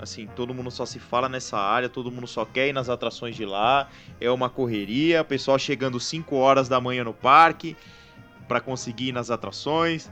[0.02, 3.36] Assim, todo mundo só se fala nessa área, todo mundo só quer ir nas atrações
[3.36, 3.88] de lá.
[4.20, 7.76] É uma correria, pessoal chegando 5 horas da manhã no parque
[8.48, 10.10] para conseguir ir nas atrações.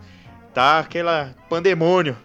[0.54, 2.16] Tá aquela pandemônio,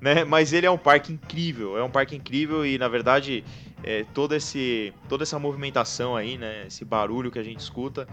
[0.00, 0.22] né?
[0.22, 3.44] Mas ele é um parque incrível, é um parque incrível e na verdade
[3.82, 6.68] é, todo esse, toda essa movimentação aí, né?
[6.68, 8.06] Esse barulho que a gente escuta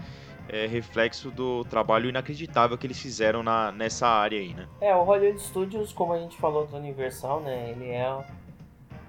[0.48, 4.66] é reflexo do trabalho inacreditável que eles fizeram na, nessa área aí, né?
[4.80, 7.70] É, o Hollywood Studios, como a gente falou do Universal, né?
[7.70, 8.18] Ele é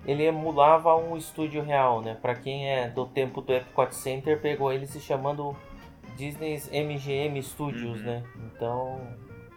[0.09, 2.17] ele emulava um estúdio real, né?
[2.19, 5.55] Para quem é do tempo do Epcot Center, pegou ele se chamando
[6.17, 8.05] Disney's MGM Studios, uhum.
[8.05, 8.23] né?
[8.47, 8.99] Então,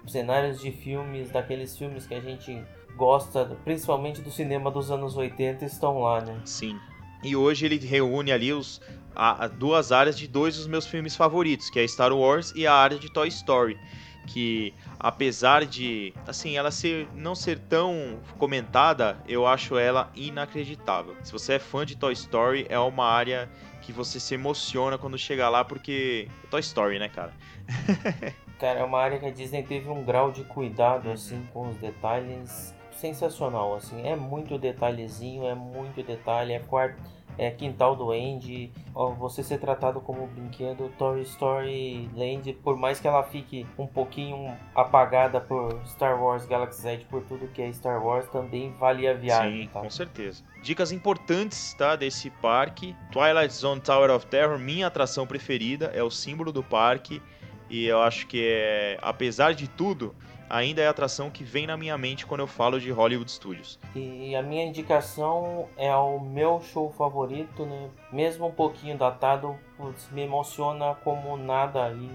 [0.07, 2.63] cenários de filmes, daqueles filmes que a gente
[2.95, 6.39] gosta, principalmente do cinema dos anos 80, estão lá, né?
[6.45, 6.79] Sim.
[7.25, 8.79] E hoje ele reúne ali os,
[9.17, 12.67] a, a duas áreas de dois dos meus filmes favoritos, que é Star Wars e
[12.67, 13.79] a área de Toy Story
[14.27, 21.17] que apesar de assim ela ser não ser tão comentada, eu acho ela inacreditável.
[21.23, 23.49] Se você é fã de Toy Story, é uma área
[23.81, 27.33] que você se emociona quando chega lá porque é Toy Story, né, cara?
[28.59, 31.77] cara, é uma área que a Disney teve um grau de cuidado assim com os
[31.77, 37.03] detalhes sensacional, assim, é muito detalhezinho, é muito detalhe, é quarto,
[37.39, 38.73] é quintal do Andy,
[39.19, 43.87] você ser tratado como um brinquedo, Toy Story Land, por mais que ela fique um
[43.87, 49.07] pouquinho apagada por Star Wars Galaxy Edge, por tudo que é Star Wars, também vale
[49.09, 49.63] a viagem.
[49.63, 49.81] Sim, tá?
[49.81, 50.43] com certeza.
[50.63, 52.95] Dicas importantes, tá, desse parque.
[53.11, 57.23] Twilight Zone Tower of Terror, minha atração preferida, é o símbolo do parque.
[57.69, 60.15] E eu acho que é, apesar de tudo,
[60.53, 63.79] ainda é a atração que vem na minha mente quando eu falo de Hollywood Studios.
[63.97, 67.89] E a minha indicação é o meu show favorito, né?
[68.13, 72.11] Mesmo um pouquinho datado, putz, me emociona como nada aí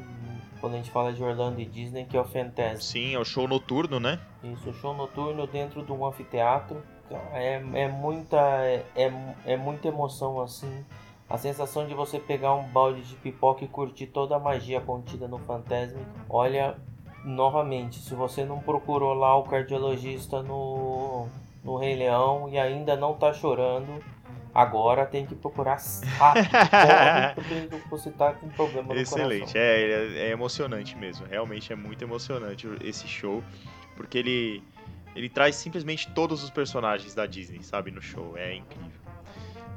[0.62, 2.84] quando a gente fala de Orlando e Disney, que é o Fantasy.
[2.84, 4.20] Sim, é o show noturno, né?
[4.44, 6.82] Isso, show noturno dentro de um anfiteatro.
[7.34, 9.12] É, é muita é,
[9.46, 10.86] é muita emoção assim.
[11.30, 15.28] A sensação de você pegar um balde de pipoca e curtir toda a magia contida
[15.28, 16.06] no Fantasmic.
[16.30, 16.78] Olha,
[17.28, 21.28] novamente, se você não procurou lá o cardiologista no,
[21.64, 24.02] no Rei Leão e ainda não tá chorando,
[24.54, 25.78] agora tem que procurar
[26.18, 26.50] rápido,
[27.36, 31.28] porque você tá com problema no Excelente, é, é, é emocionante mesmo.
[31.28, 33.44] Realmente é muito emocionante esse show,
[33.96, 34.64] porque ele
[35.14, 38.38] ele traz simplesmente todos os personagens da Disney, sabe, no show.
[38.38, 39.07] É incrível.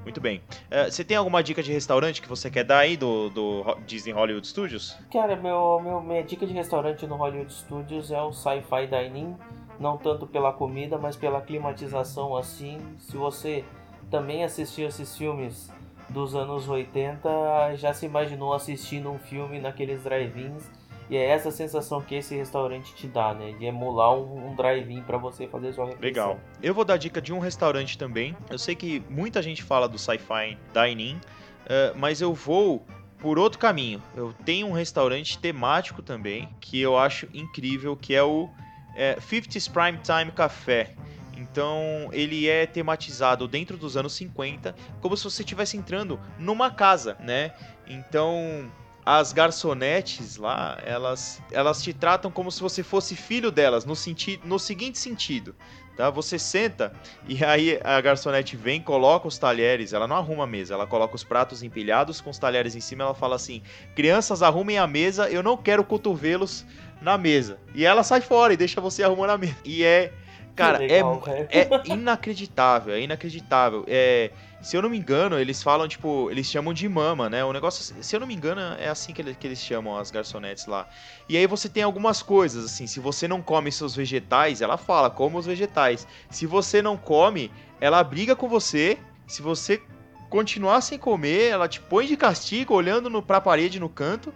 [0.02, 0.40] Muito bem.
[0.70, 4.12] Eh, você tem alguma dica de restaurante que você quer dar aí do, do Disney
[4.12, 4.96] Hollywood Studios?
[5.12, 9.36] Cara, meu, meu, minha dica de restaurante no Hollywood Studios é o Sci-Fi Dining.
[9.78, 12.80] Não tanto pela comida, mas pela climatização assim.
[12.98, 13.64] Se você
[14.10, 15.70] também assistiu esses filmes
[16.08, 20.68] dos anos 80, já se imaginou assistindo um filme naqueles drive-ins.
[21.10, 23.52] E é essa sensação que esse restaurante te dá, né?
[23.58, 26.08] De emular um, drive-in para você fazer sua refeição.
[26.08, 26.40] Legal.
[26.62, 28.36] Eu vou dar dica de um restaurante também.
[28.48, 31.20] Eu sei que muita gente fala do Sci-Fi Dining,
[31.66, 32.86] eh, mas eu vou
[33.18, 34.00] por outro caminho.
[34.16, 38.48] Eu tenho um restaurante temático também que eu acho incrível, que é o
[38.94, 40.94] é, 50s Prime Time Café.
[41.36, 47.16] Então ele é tematizado dentro dos anos 50, como se você estivesse entrando numa casa,
[47.18, 47.52] né?
[47.86, 48.70] Então
[49.18, 54.40] as garçonetes lá, elas, elas te tratam como se você fosse filho delas, no, senti
[54.44, 55.52] no seguinte sentido.
[55.96, 56.08] Tá?
[56.10, 56.92] Você senta
[57.26, 61.16] e aí a garçonete vem, coloca os talheres, ela não arruma a mesa, ela coloca
[61.16, 63.62] os pratos empilhados com os talheres em cima, ela fala assim:
[63.96, 66.64] "Crianças, arrumem a mesa, eu não quero cotovelos
[67.02, 67.58] na mesa".
[67.74, 69.56] E ela sai fora e deixa você arrumando a mesa.
[69.64, 70.12] E é,
[70.54, 71.48] cara, é legal, velho.
[71.50, 73.84] é inacreditável, é inacreditável.
[73.88, 74.30] É,
[74.62, 77.44] se eu não me engano, eles falam, tipo, eles chamam de mama, né?
[77.44, 80.10] O negócio, se eu não me engano, é assim que, ele- que eles chamam as
[80.10, 80.86] garçonetes lá.
[81.28, 85.08] E aí você tem algumas coisas, assim, se você não come seus vegetais, ela fala,
[85.08, 86.06] coma os vegetais.
[86.30, 88.98] Se você não come, ela briga com você.
[89.26, 89.80] Se você
[90.28, 94.32] continuar sem comer, ela te põe de castigo, olhando no, pra parede no canto.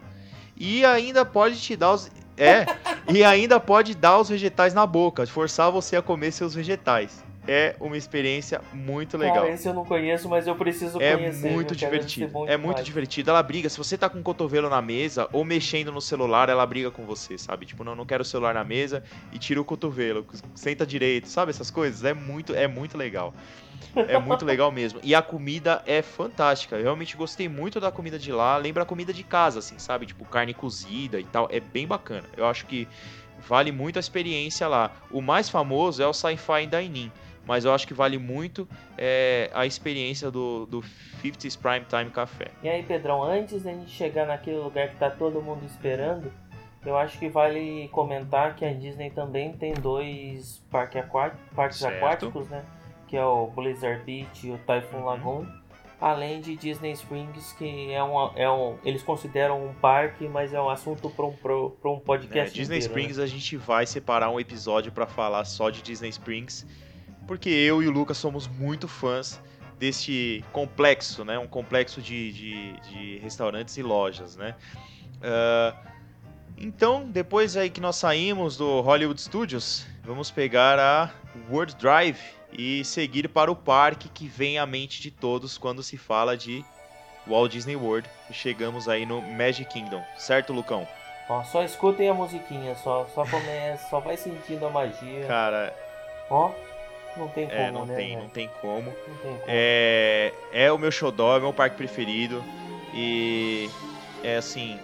[0.57, 2.11] E ainda pode te dar os.
[2.37, 2.65] É,
[3.13, 7.25] e ainda pode dar os vegetais na boca, forçar você a comer seus vegetais.
[7.47, 9.43] É uma experiência muito legal.
[9.43, 11.51] Cara, esse eu não conheço, mas eu preciso É conhecer.
[11.51, 12.47] muito divertido.
[12.49, 13.31] É muito divertido.
[13.31, 13.69] Ela briga.
[13.69, 17.05] Se você tá com o cotovelo na mesa ou mexendo no celular, ela briga com
[17.05, 17.67] você, sabe?
[17.67, 19.03] Tipo, não, não quero o celular na mesa
[19.33, 20.27] e tira o cotovelo.
[20.55, 21.51] Senta direito, sabe?
[21.51, 22.03] Essas coisas.
[22.05, 23.35] É muito, é muito legal.
[23.95, 24.99] É muito legal mesmo.
[25.03, 26.77] E a comida é fantástica.
[26.77, 28.57] Eu realmente gostei muito da comida de lá.
[28.57, 30.07] Lembra a comida de casa, assim, sabe?
[30.07, 31.47] Tipo, carne cozida e tal.
[31.51, 32.25] É bem bacana.
[32.37, 32.89] Eu acho que
[33.47, 34.91] vale muito a experiência lá.
[35.11, 37.13] O mais famoso é o Sci-Fi Dining.
[37.47, 40.83] Mas eu acho que vale muito é, a experiência do, do
[41.23, 42.49] 50s Prime Time Café.
[42.63, 46.33] E aí, Pedrão, antes da gente chegar naquele lugar que tá todo mundo esperando,
[46.87, 51.03] eu acho que vale comentar que a Disney também tem dois parque
[51.55, 51.97] parques Certo.
[51.97, 52.65] aquáticos, né?
[53.09, 55.05] Que é o Blizzard Beach e o Typhoon Uhum.
[55.05, 55.47] Lagoon.
[56.01, 58.77] Além de Disney Springs, que é um, é um.
[58.85, 61.55] Eles consideram um parque, mas é um assunto para um, pra
[61.91, 62.55] um É, podcast.
[62.55, 63.01] Disney inteiro, né?
[63.01, 66.67] Springs a gente vai separar um episódio pra falar só de Disney Springs,
[67.27, 69.41] porque eu e o Lucas somos muito fãs
[69.79, 71.39] deste complexo, né?
[71.39, 74.55] Um complexo de, de, de restaurantes e lojas, né?
[75.23, 75.75] Ah,
[76.57, 81.11] então, depois aí que nós saímos do Hollywood Studios, vamos pegar a
[81.51, 82.21] World Drive
[82.57, 86.65] e seguir para o parque que vem à mente de todos quando se fala de
[87.27, 88.09] Walt Disney World.
[88.31, 90.87] E chegamos aí no Magic Kingdom, certo, Lucão?
[91.29, 95.27] Ó, só escutem a musiquinha, só, só começa, só vai sentindo a magia.
[95.27, 95.75] Cara,
[96.31, 96.53] Ó,
[97.17, 97.97] não tem como, é, não né?
[97.97, 98.23] tem, velho?
[98.23, 98.83] não tem como.
[98.85, 99.43] Não tem como.
[99.47, 102.43] É, é o meu xodó, é o meu parque preferido.
[102.93, 103.69] E
[104.23, 104.79] é assim,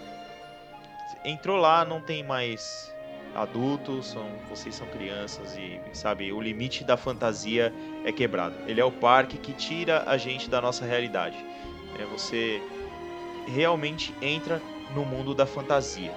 [1.23, 2.93] entrou lá, não tem mais
[3.33, 7.73] adultos, são, vocês são crianças e sabe, o limite da fantasia
[8.03, 8.55] é quebrado.
[8.67, 11.37] Ele é o parque que tira a gente da nossa realidade.
[11.99, 12.61] É você
[13.47, 14.61] realmente entra
[14.93, 16.13] no mundo da fantasia.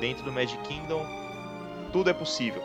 [0.00, 1.06] Dentro do Magic Kingdom,
[1.92, 2.62] tudo é possível.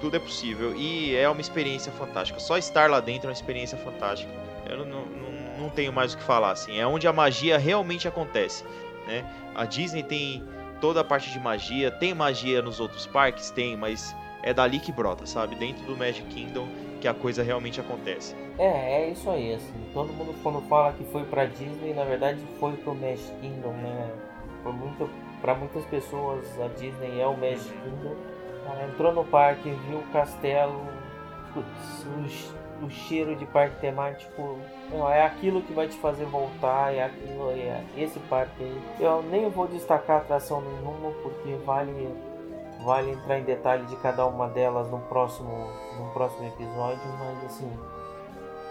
[0.00, 2.40] Tudo é possível e é uma experiência fantástica.
[2.40, 4.32] Só estar lá dentro é uma experiência fantástica.
[4.68, 6.78] Eu não, não, não tenho mais o que falar, assim.
[6.78, 8.64] É onde a magia realmente acontece,
[9.06, 9.24] né?
[9.54, 10.42] A Disney tem
[10.80, 14.90] toda a parte de magia, tem magia nos outros parques, tem, mas é dali que
[14.90, 15.54] brota, sabe?
[15.54, 16.66] Dentro do Magic Kingdom
[17.00, 18.34] que a coisa realmente acontece.
[18.58, 19.72] É, é isso aí, assim.
[19.92, 24.10] Todo mundo quando fala que foi pra Disney, na verdade foi pro Magic Kingdom, né?
[24.64, 25.08] Muito,
[25.40, 28.14] pra muitas pessoas a Disney é o Magic Kingdom.
[28.66, 30.80] Ela entrou no parque, viu o castelo,
[31.52, 32.06] putz,
[32.80, 34.58] o, o, cheiro de parque temático,
[34.90, 38.82] não, é aquilo que vai te fazer voltar, é aquilo, é esse parque aí.
[38.98, 42.14] Eu nem vou destacar atração nenhuma porque vale
[42.84, 47.70] Vale entrar em detalhe de cada uma delas no próximo, no próximo episódio, mas assim.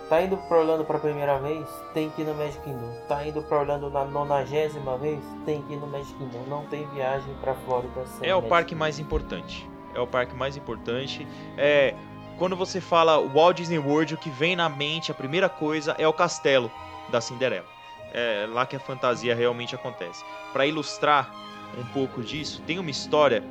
[0.09, 1.67] Tá indo para Orlando para a primeira vez?
[1.93, 2.91] Tem que ir no Magic Kingdom.
[3.07, 5.19] Tá indo para Orlando na nonagésima vez?
[5.45, 6.39] Tem que ir no Magic Kingdom.
[6.47, 9.69] Não tem viagem para Flórida sem É o Magic parque mais importante.
[9.93, 11.27] É o parque mais importante.
[11.57, 11.93] É
[12.39, 16.07] quando você fala Walt Disney World, o que vem na mente, a primeira coisa é
[16.07, 16.71] o castelo
[17.09, 17.65] da Cinderela.
[18.13, 20.23] É lá que a fantasia realmente acontece.
[20.53, 21.29] Para ilustrar
[21.77, 23.43] um pouco disso, tem uma história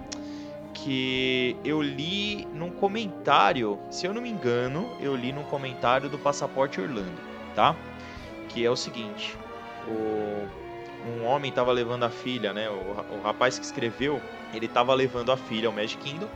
[0.72, 6.18] que eu li num comentário, se eu não me engano, eu li num comentário do
[6.18, 7.20] Passaporte Orlando,
[7.54, 7.76] tá?
[8.48, 9.36] Que é o seguinte:
[9.86, 10.48] o,
[11.06, 12.68] um homem estava levando a filha, né?
[12.68, 14.20] O, o rapaz que escreveu,
[14.52, 16.28] ele estava levando a filha ao Magic Kingdom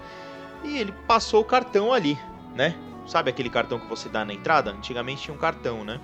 [0.64, 2.18] e ele passou o cartão ali,
[2.54, 2.74] né?
[3.06, 4.70] Sabe aquele cartão que você dá na entrada?
[4.70, 6.00] Antigamente tinha um cartão, né?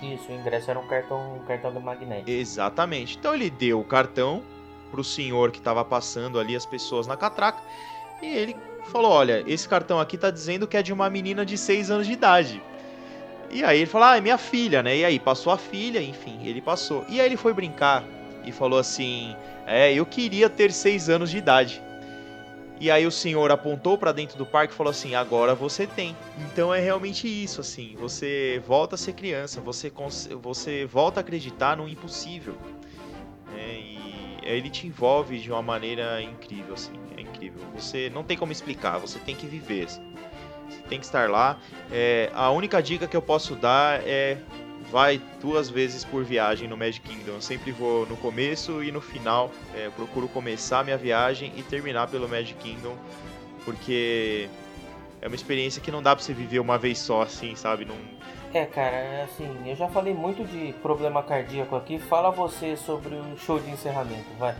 [0.00, 2.30] Isso, o ingresso era um cartão, um cartão do magnético.
[2.30, 3.18] Exatamente.
[3.18, 4.42] Então ele deu o cartão
[4.90, 7.62] pro senhor que estava passando ali as pessoas na catraca.
[8.22, 11.58] E ele falou: Olha, esse cartão aqui tá dizendo que é de uma menina de
[11.58, 12.62] 6 anos de idade.
[13.50, 14.96] E aí ele falou: Ah, é minha filha, né?
[14.96, 17.04] E aí passou a filha, enfim, ele passou.
[17.08, 18.04] E aí ele foi brincar
[18.44, 19.34] e falou assim:
[19.66, 21.82] É, eu queria ter 6 anos de idade.
[22.80, 26.16] E aí o senhor apontou para dentro do parque e falou assim: "Agora você tem".
[26.38, 29.92] Então é realmente isso assim, você volta a ser criança, você
[30.40, 32.54] você volta a acreditar no impossível.
[33.56, 33.98] É, e
[34.42, 37.60] ele te envolve de uma maneira incrível, assim, é incrível.
[37.74, 39.84] Você não tem como explicar, você tem que viver.
[39.84, 40.07] Assim.
[40.88, 41.58] Tem que estar lá.
[41.90, 44.38] É, a única dica que eu posso dar é
[44.90, 47.32] vai duas vezes por viagem no Magic Kingdom.
[47.32, 49.50] Eu sempre vou no começo e no final.
[49.74, 52.96] É, procuro começar minha viagem e terminar pelo Magic Kingdom,
[53.64, 54.48] porque
[55.20, 57.84] é uma experiência que não dá pra você viver uma vez só, assim, sabe?
[57.84, 57.96] Não,
[58.52, 61.98] é, cara, é assim, eu já falei muito de problema cardíaco aqui.
[61.98, 64.54] Fala você sobre o show de encerramento, vai.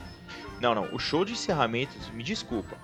[0.61, 2.77] Não, não, o show de encerramento, me desculpa.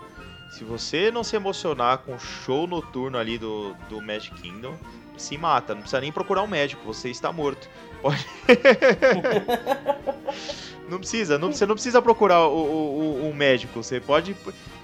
[0.54, 4.76] Se você não se emocionar com o show noturno ali do, do Magic Kingdom,
[5.16, 5.74] se mata.
[5.74, 7.68] Não precisa nem procurar um médico, você está morto.
[8.00, 8.24] Pode.
[10.88, 14.36] não precisa, não, você não precisa procurar o, o, o, médico, você pode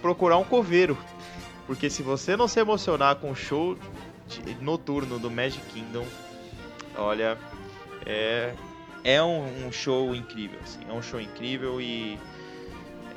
[0.02, 0.98] procurar um coveiro.
[1.68, 3.78] Porque se você não se emocionar com o show
[4.60, 6.04] noturno do Magic Kingdom,
[6.96, 7.38] olha,
[8.04, 8.54] é,
[9.04, 12.18] é um, um show incrível, assim, é um show incrível e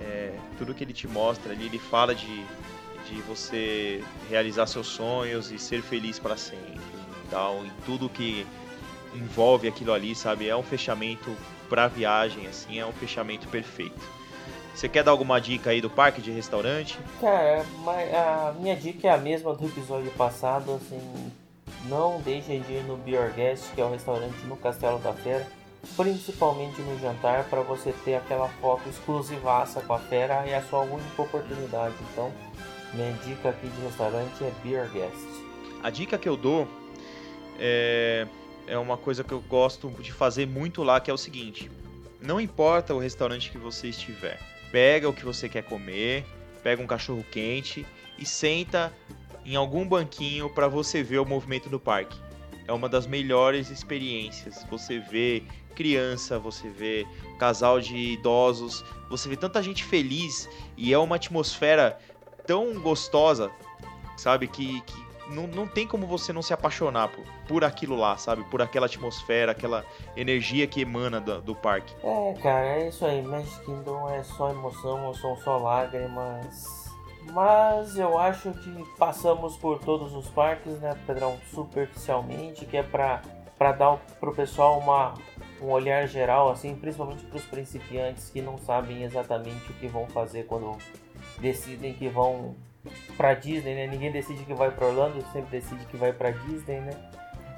[0.03, 2.45] é, tudo que ele te mostra ali, ele fala de,
[3.07, 6.81] de você realizar seus sonhos e ser feliz para sempre
[7.25, 8.45] e tal, e tudo que
[9.15, 11.35] envolve aquilo ali, sabe, é um fechamento
[11.69, 13.99] para viagem, assim, é um fechamento perfeito.
[14.75, 16.97] Você quer dar alguma dica aí do parque de restaurante?
[17.21, 21.31] Cara, a minha dica é a mesma do episódio passado, assim,
[21.85, 25.45] não deixem de ir no Beer Guest, que é o restaurante no Castelo da Fera,
[25.95, 30.81] principalmente no jantar, para você ter aquela foto exclusivaça com a fera, é a sua
[30.81, 31.95] única oportunidade.
[32.11, 32.31] Então,
[32.93, 35.27] minha dica aqui de restaurante é Beer Guest.
[35.81, 36.67] A dica que eu dou
[37.59, 38.27] é,
[38.67, 41.69] é uma coisa que eu gosto de fazer muito lá, que é o seguinte:
[42.21, 44.39] não importa o restaurante que você estiver,
[44.71, 46.25] pega o que você quer comer,
[46.63, 47.85] pega um cachorro quente
[48.17, 48.93] e senta
[49.45, 52.17] em algum banquinho para você ver o movimento do parque.
[52.67, 54.65] É uma das melhores experiências.
[54.69, 55.43] Você vê
[55.75, 57.05] criança, você vê
[57.39, 61.97] casal de idosos, você vê tanta gente feliz e é uma atmosfera
[62.45, 63.51] tão gostosa,
[64.15, 64.47] sabe?
[64.47, 68.43] Que, que não, não tem como você não se apaixonar por, por aquilo lá, sabe?
[68.45, 69.85] Por aquela atmosfera, aquela
[70.15, 71.93] energia que emana do, do parque.
[72.03, 73.21] É, cara, é isso aí.
[73.21, 76.82] Magic Kingdom é só emoção, são só lágrimas.
[77.31, 81.37] Mas eu acho que passamos por todos os parques, né, Pedrão?
[81.51, 83.21] Superficialmente, que é pra
[83.71, 85.13] dar pro pessoal uma,
[85.61, 90.05] um olhar geral, assim, principalmente para os principiantes que não sabem exatamente o que vão
[90.07, 90.77] fazer quando
[91.39, 92.55] decidem que vão
[93.15, 93.87] para Disney, né?
[93.87, 96.91] Ninguém decide que vai para Orlando, sempre decide que vai para Disney, né?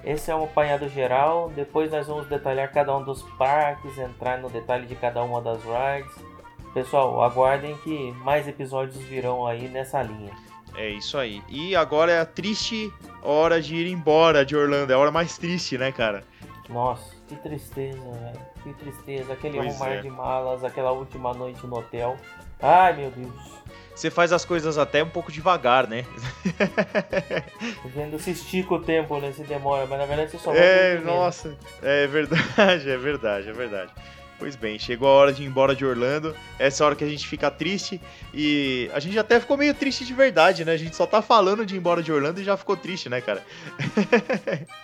[0.03, 1.49] Esse é um apanhado geral.
[1.49, 5.59] Depois nós vamos detalhar cada um dos parques, entrar no detalhe de cada uma das
[5.63, 6.34] rides.
[6.75, 10.33] Pessoal, aguardem que mais episódios virão aí nessa linha.
[10.75, 11.41] É isso aí.
[11.47, 12.91] E agora é a triste
[13.23, 14.91] hora de ir embora de Orlando.
[14.91, 16.25] É a hora mais triste, né, cara?
[16.67, 18.39] Nossa, que tristeza, velho.
[18.61, 19.31] Que tristeza.
[19.31, 20.01] Aquele Pois arrumar é.
[20.01, 22.17] de malas, aquela última noite no hotel.
[22.61, 23.55] Ai, meu Deus.
[23.95, 26.05] Você faz as coisas até um pouco devagar, né?
[27.85, 29.31] Vendo se estica o tempo, né?
[29.31, 31.57] Se demora, mas na verdade você só vai É, nossa.
[31.81, 33.93] É verdade, é verdade, é verdade.
[34.37, 36.35] Pois bem, chegou a hora de ir embora de Orlando.
[36.59, 38.01] Essa é a hora que a gente fica triste.
[38.33, 40.73] E a gente até ficou meio triste de verdade, né?
[40.73, 43.21] A gente só tá falando de ir embora de Orlando e já ficou triste, né,
[43.21, 43.43] cara?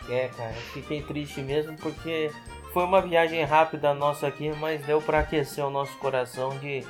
[0.09, 2.31] É, cara, fiquei triste mesmo porque
[2.73, 6.85] foi uma viagem rápida nossa aqui, mas deu pra aquecer o nosso coração de,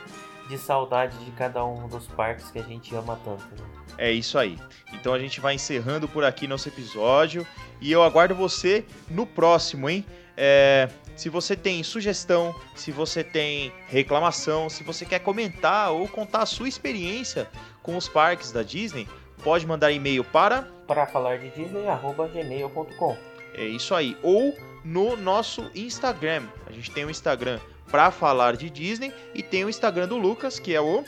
[0.47, 3.43] de saudade de cada um dos parques que a gente ama tanto.
[3.43, 3.67] Né?
[3.97, 4.57] É isso aí.
[4.93, 7.45] Então a gente vai encerrando por aqui nosso episódio.
[7.79, 10.05] E eu aguardo você no próximo, hein?
[10.37, 16.43] É, se você tem sugestão, se você tem reclamação, se você quer comentar ou contar
[16.43, 17.49] a sua experiência
[17.81, 19.07] com os parques da Disney,
[19.43, 23.17] pode mandar e-mail para Para falar de Disney, arroba gmail.com.
[23.53, 24.17] É isso aí.
[24.21, 26.43] Ou no nosso Instagram.
[26.65, 27.59] A gente tem o Instagram
[27.89, 31.03] para falar de Disney e tem o Instagram do Lucas, que é o.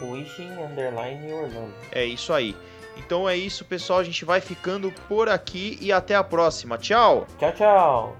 [0.00, 1.74] Wishing Underline Orlando.
[1.92, 2.56] É isso aí.
[2.96, 4.00] Então é isso, pessoal.
[4.00, 6.76] A gente vai ficando por aqui e até a próxima.
[6.78, 7.26] Tchau!
[7.38, 8.16] Tchau, tchau!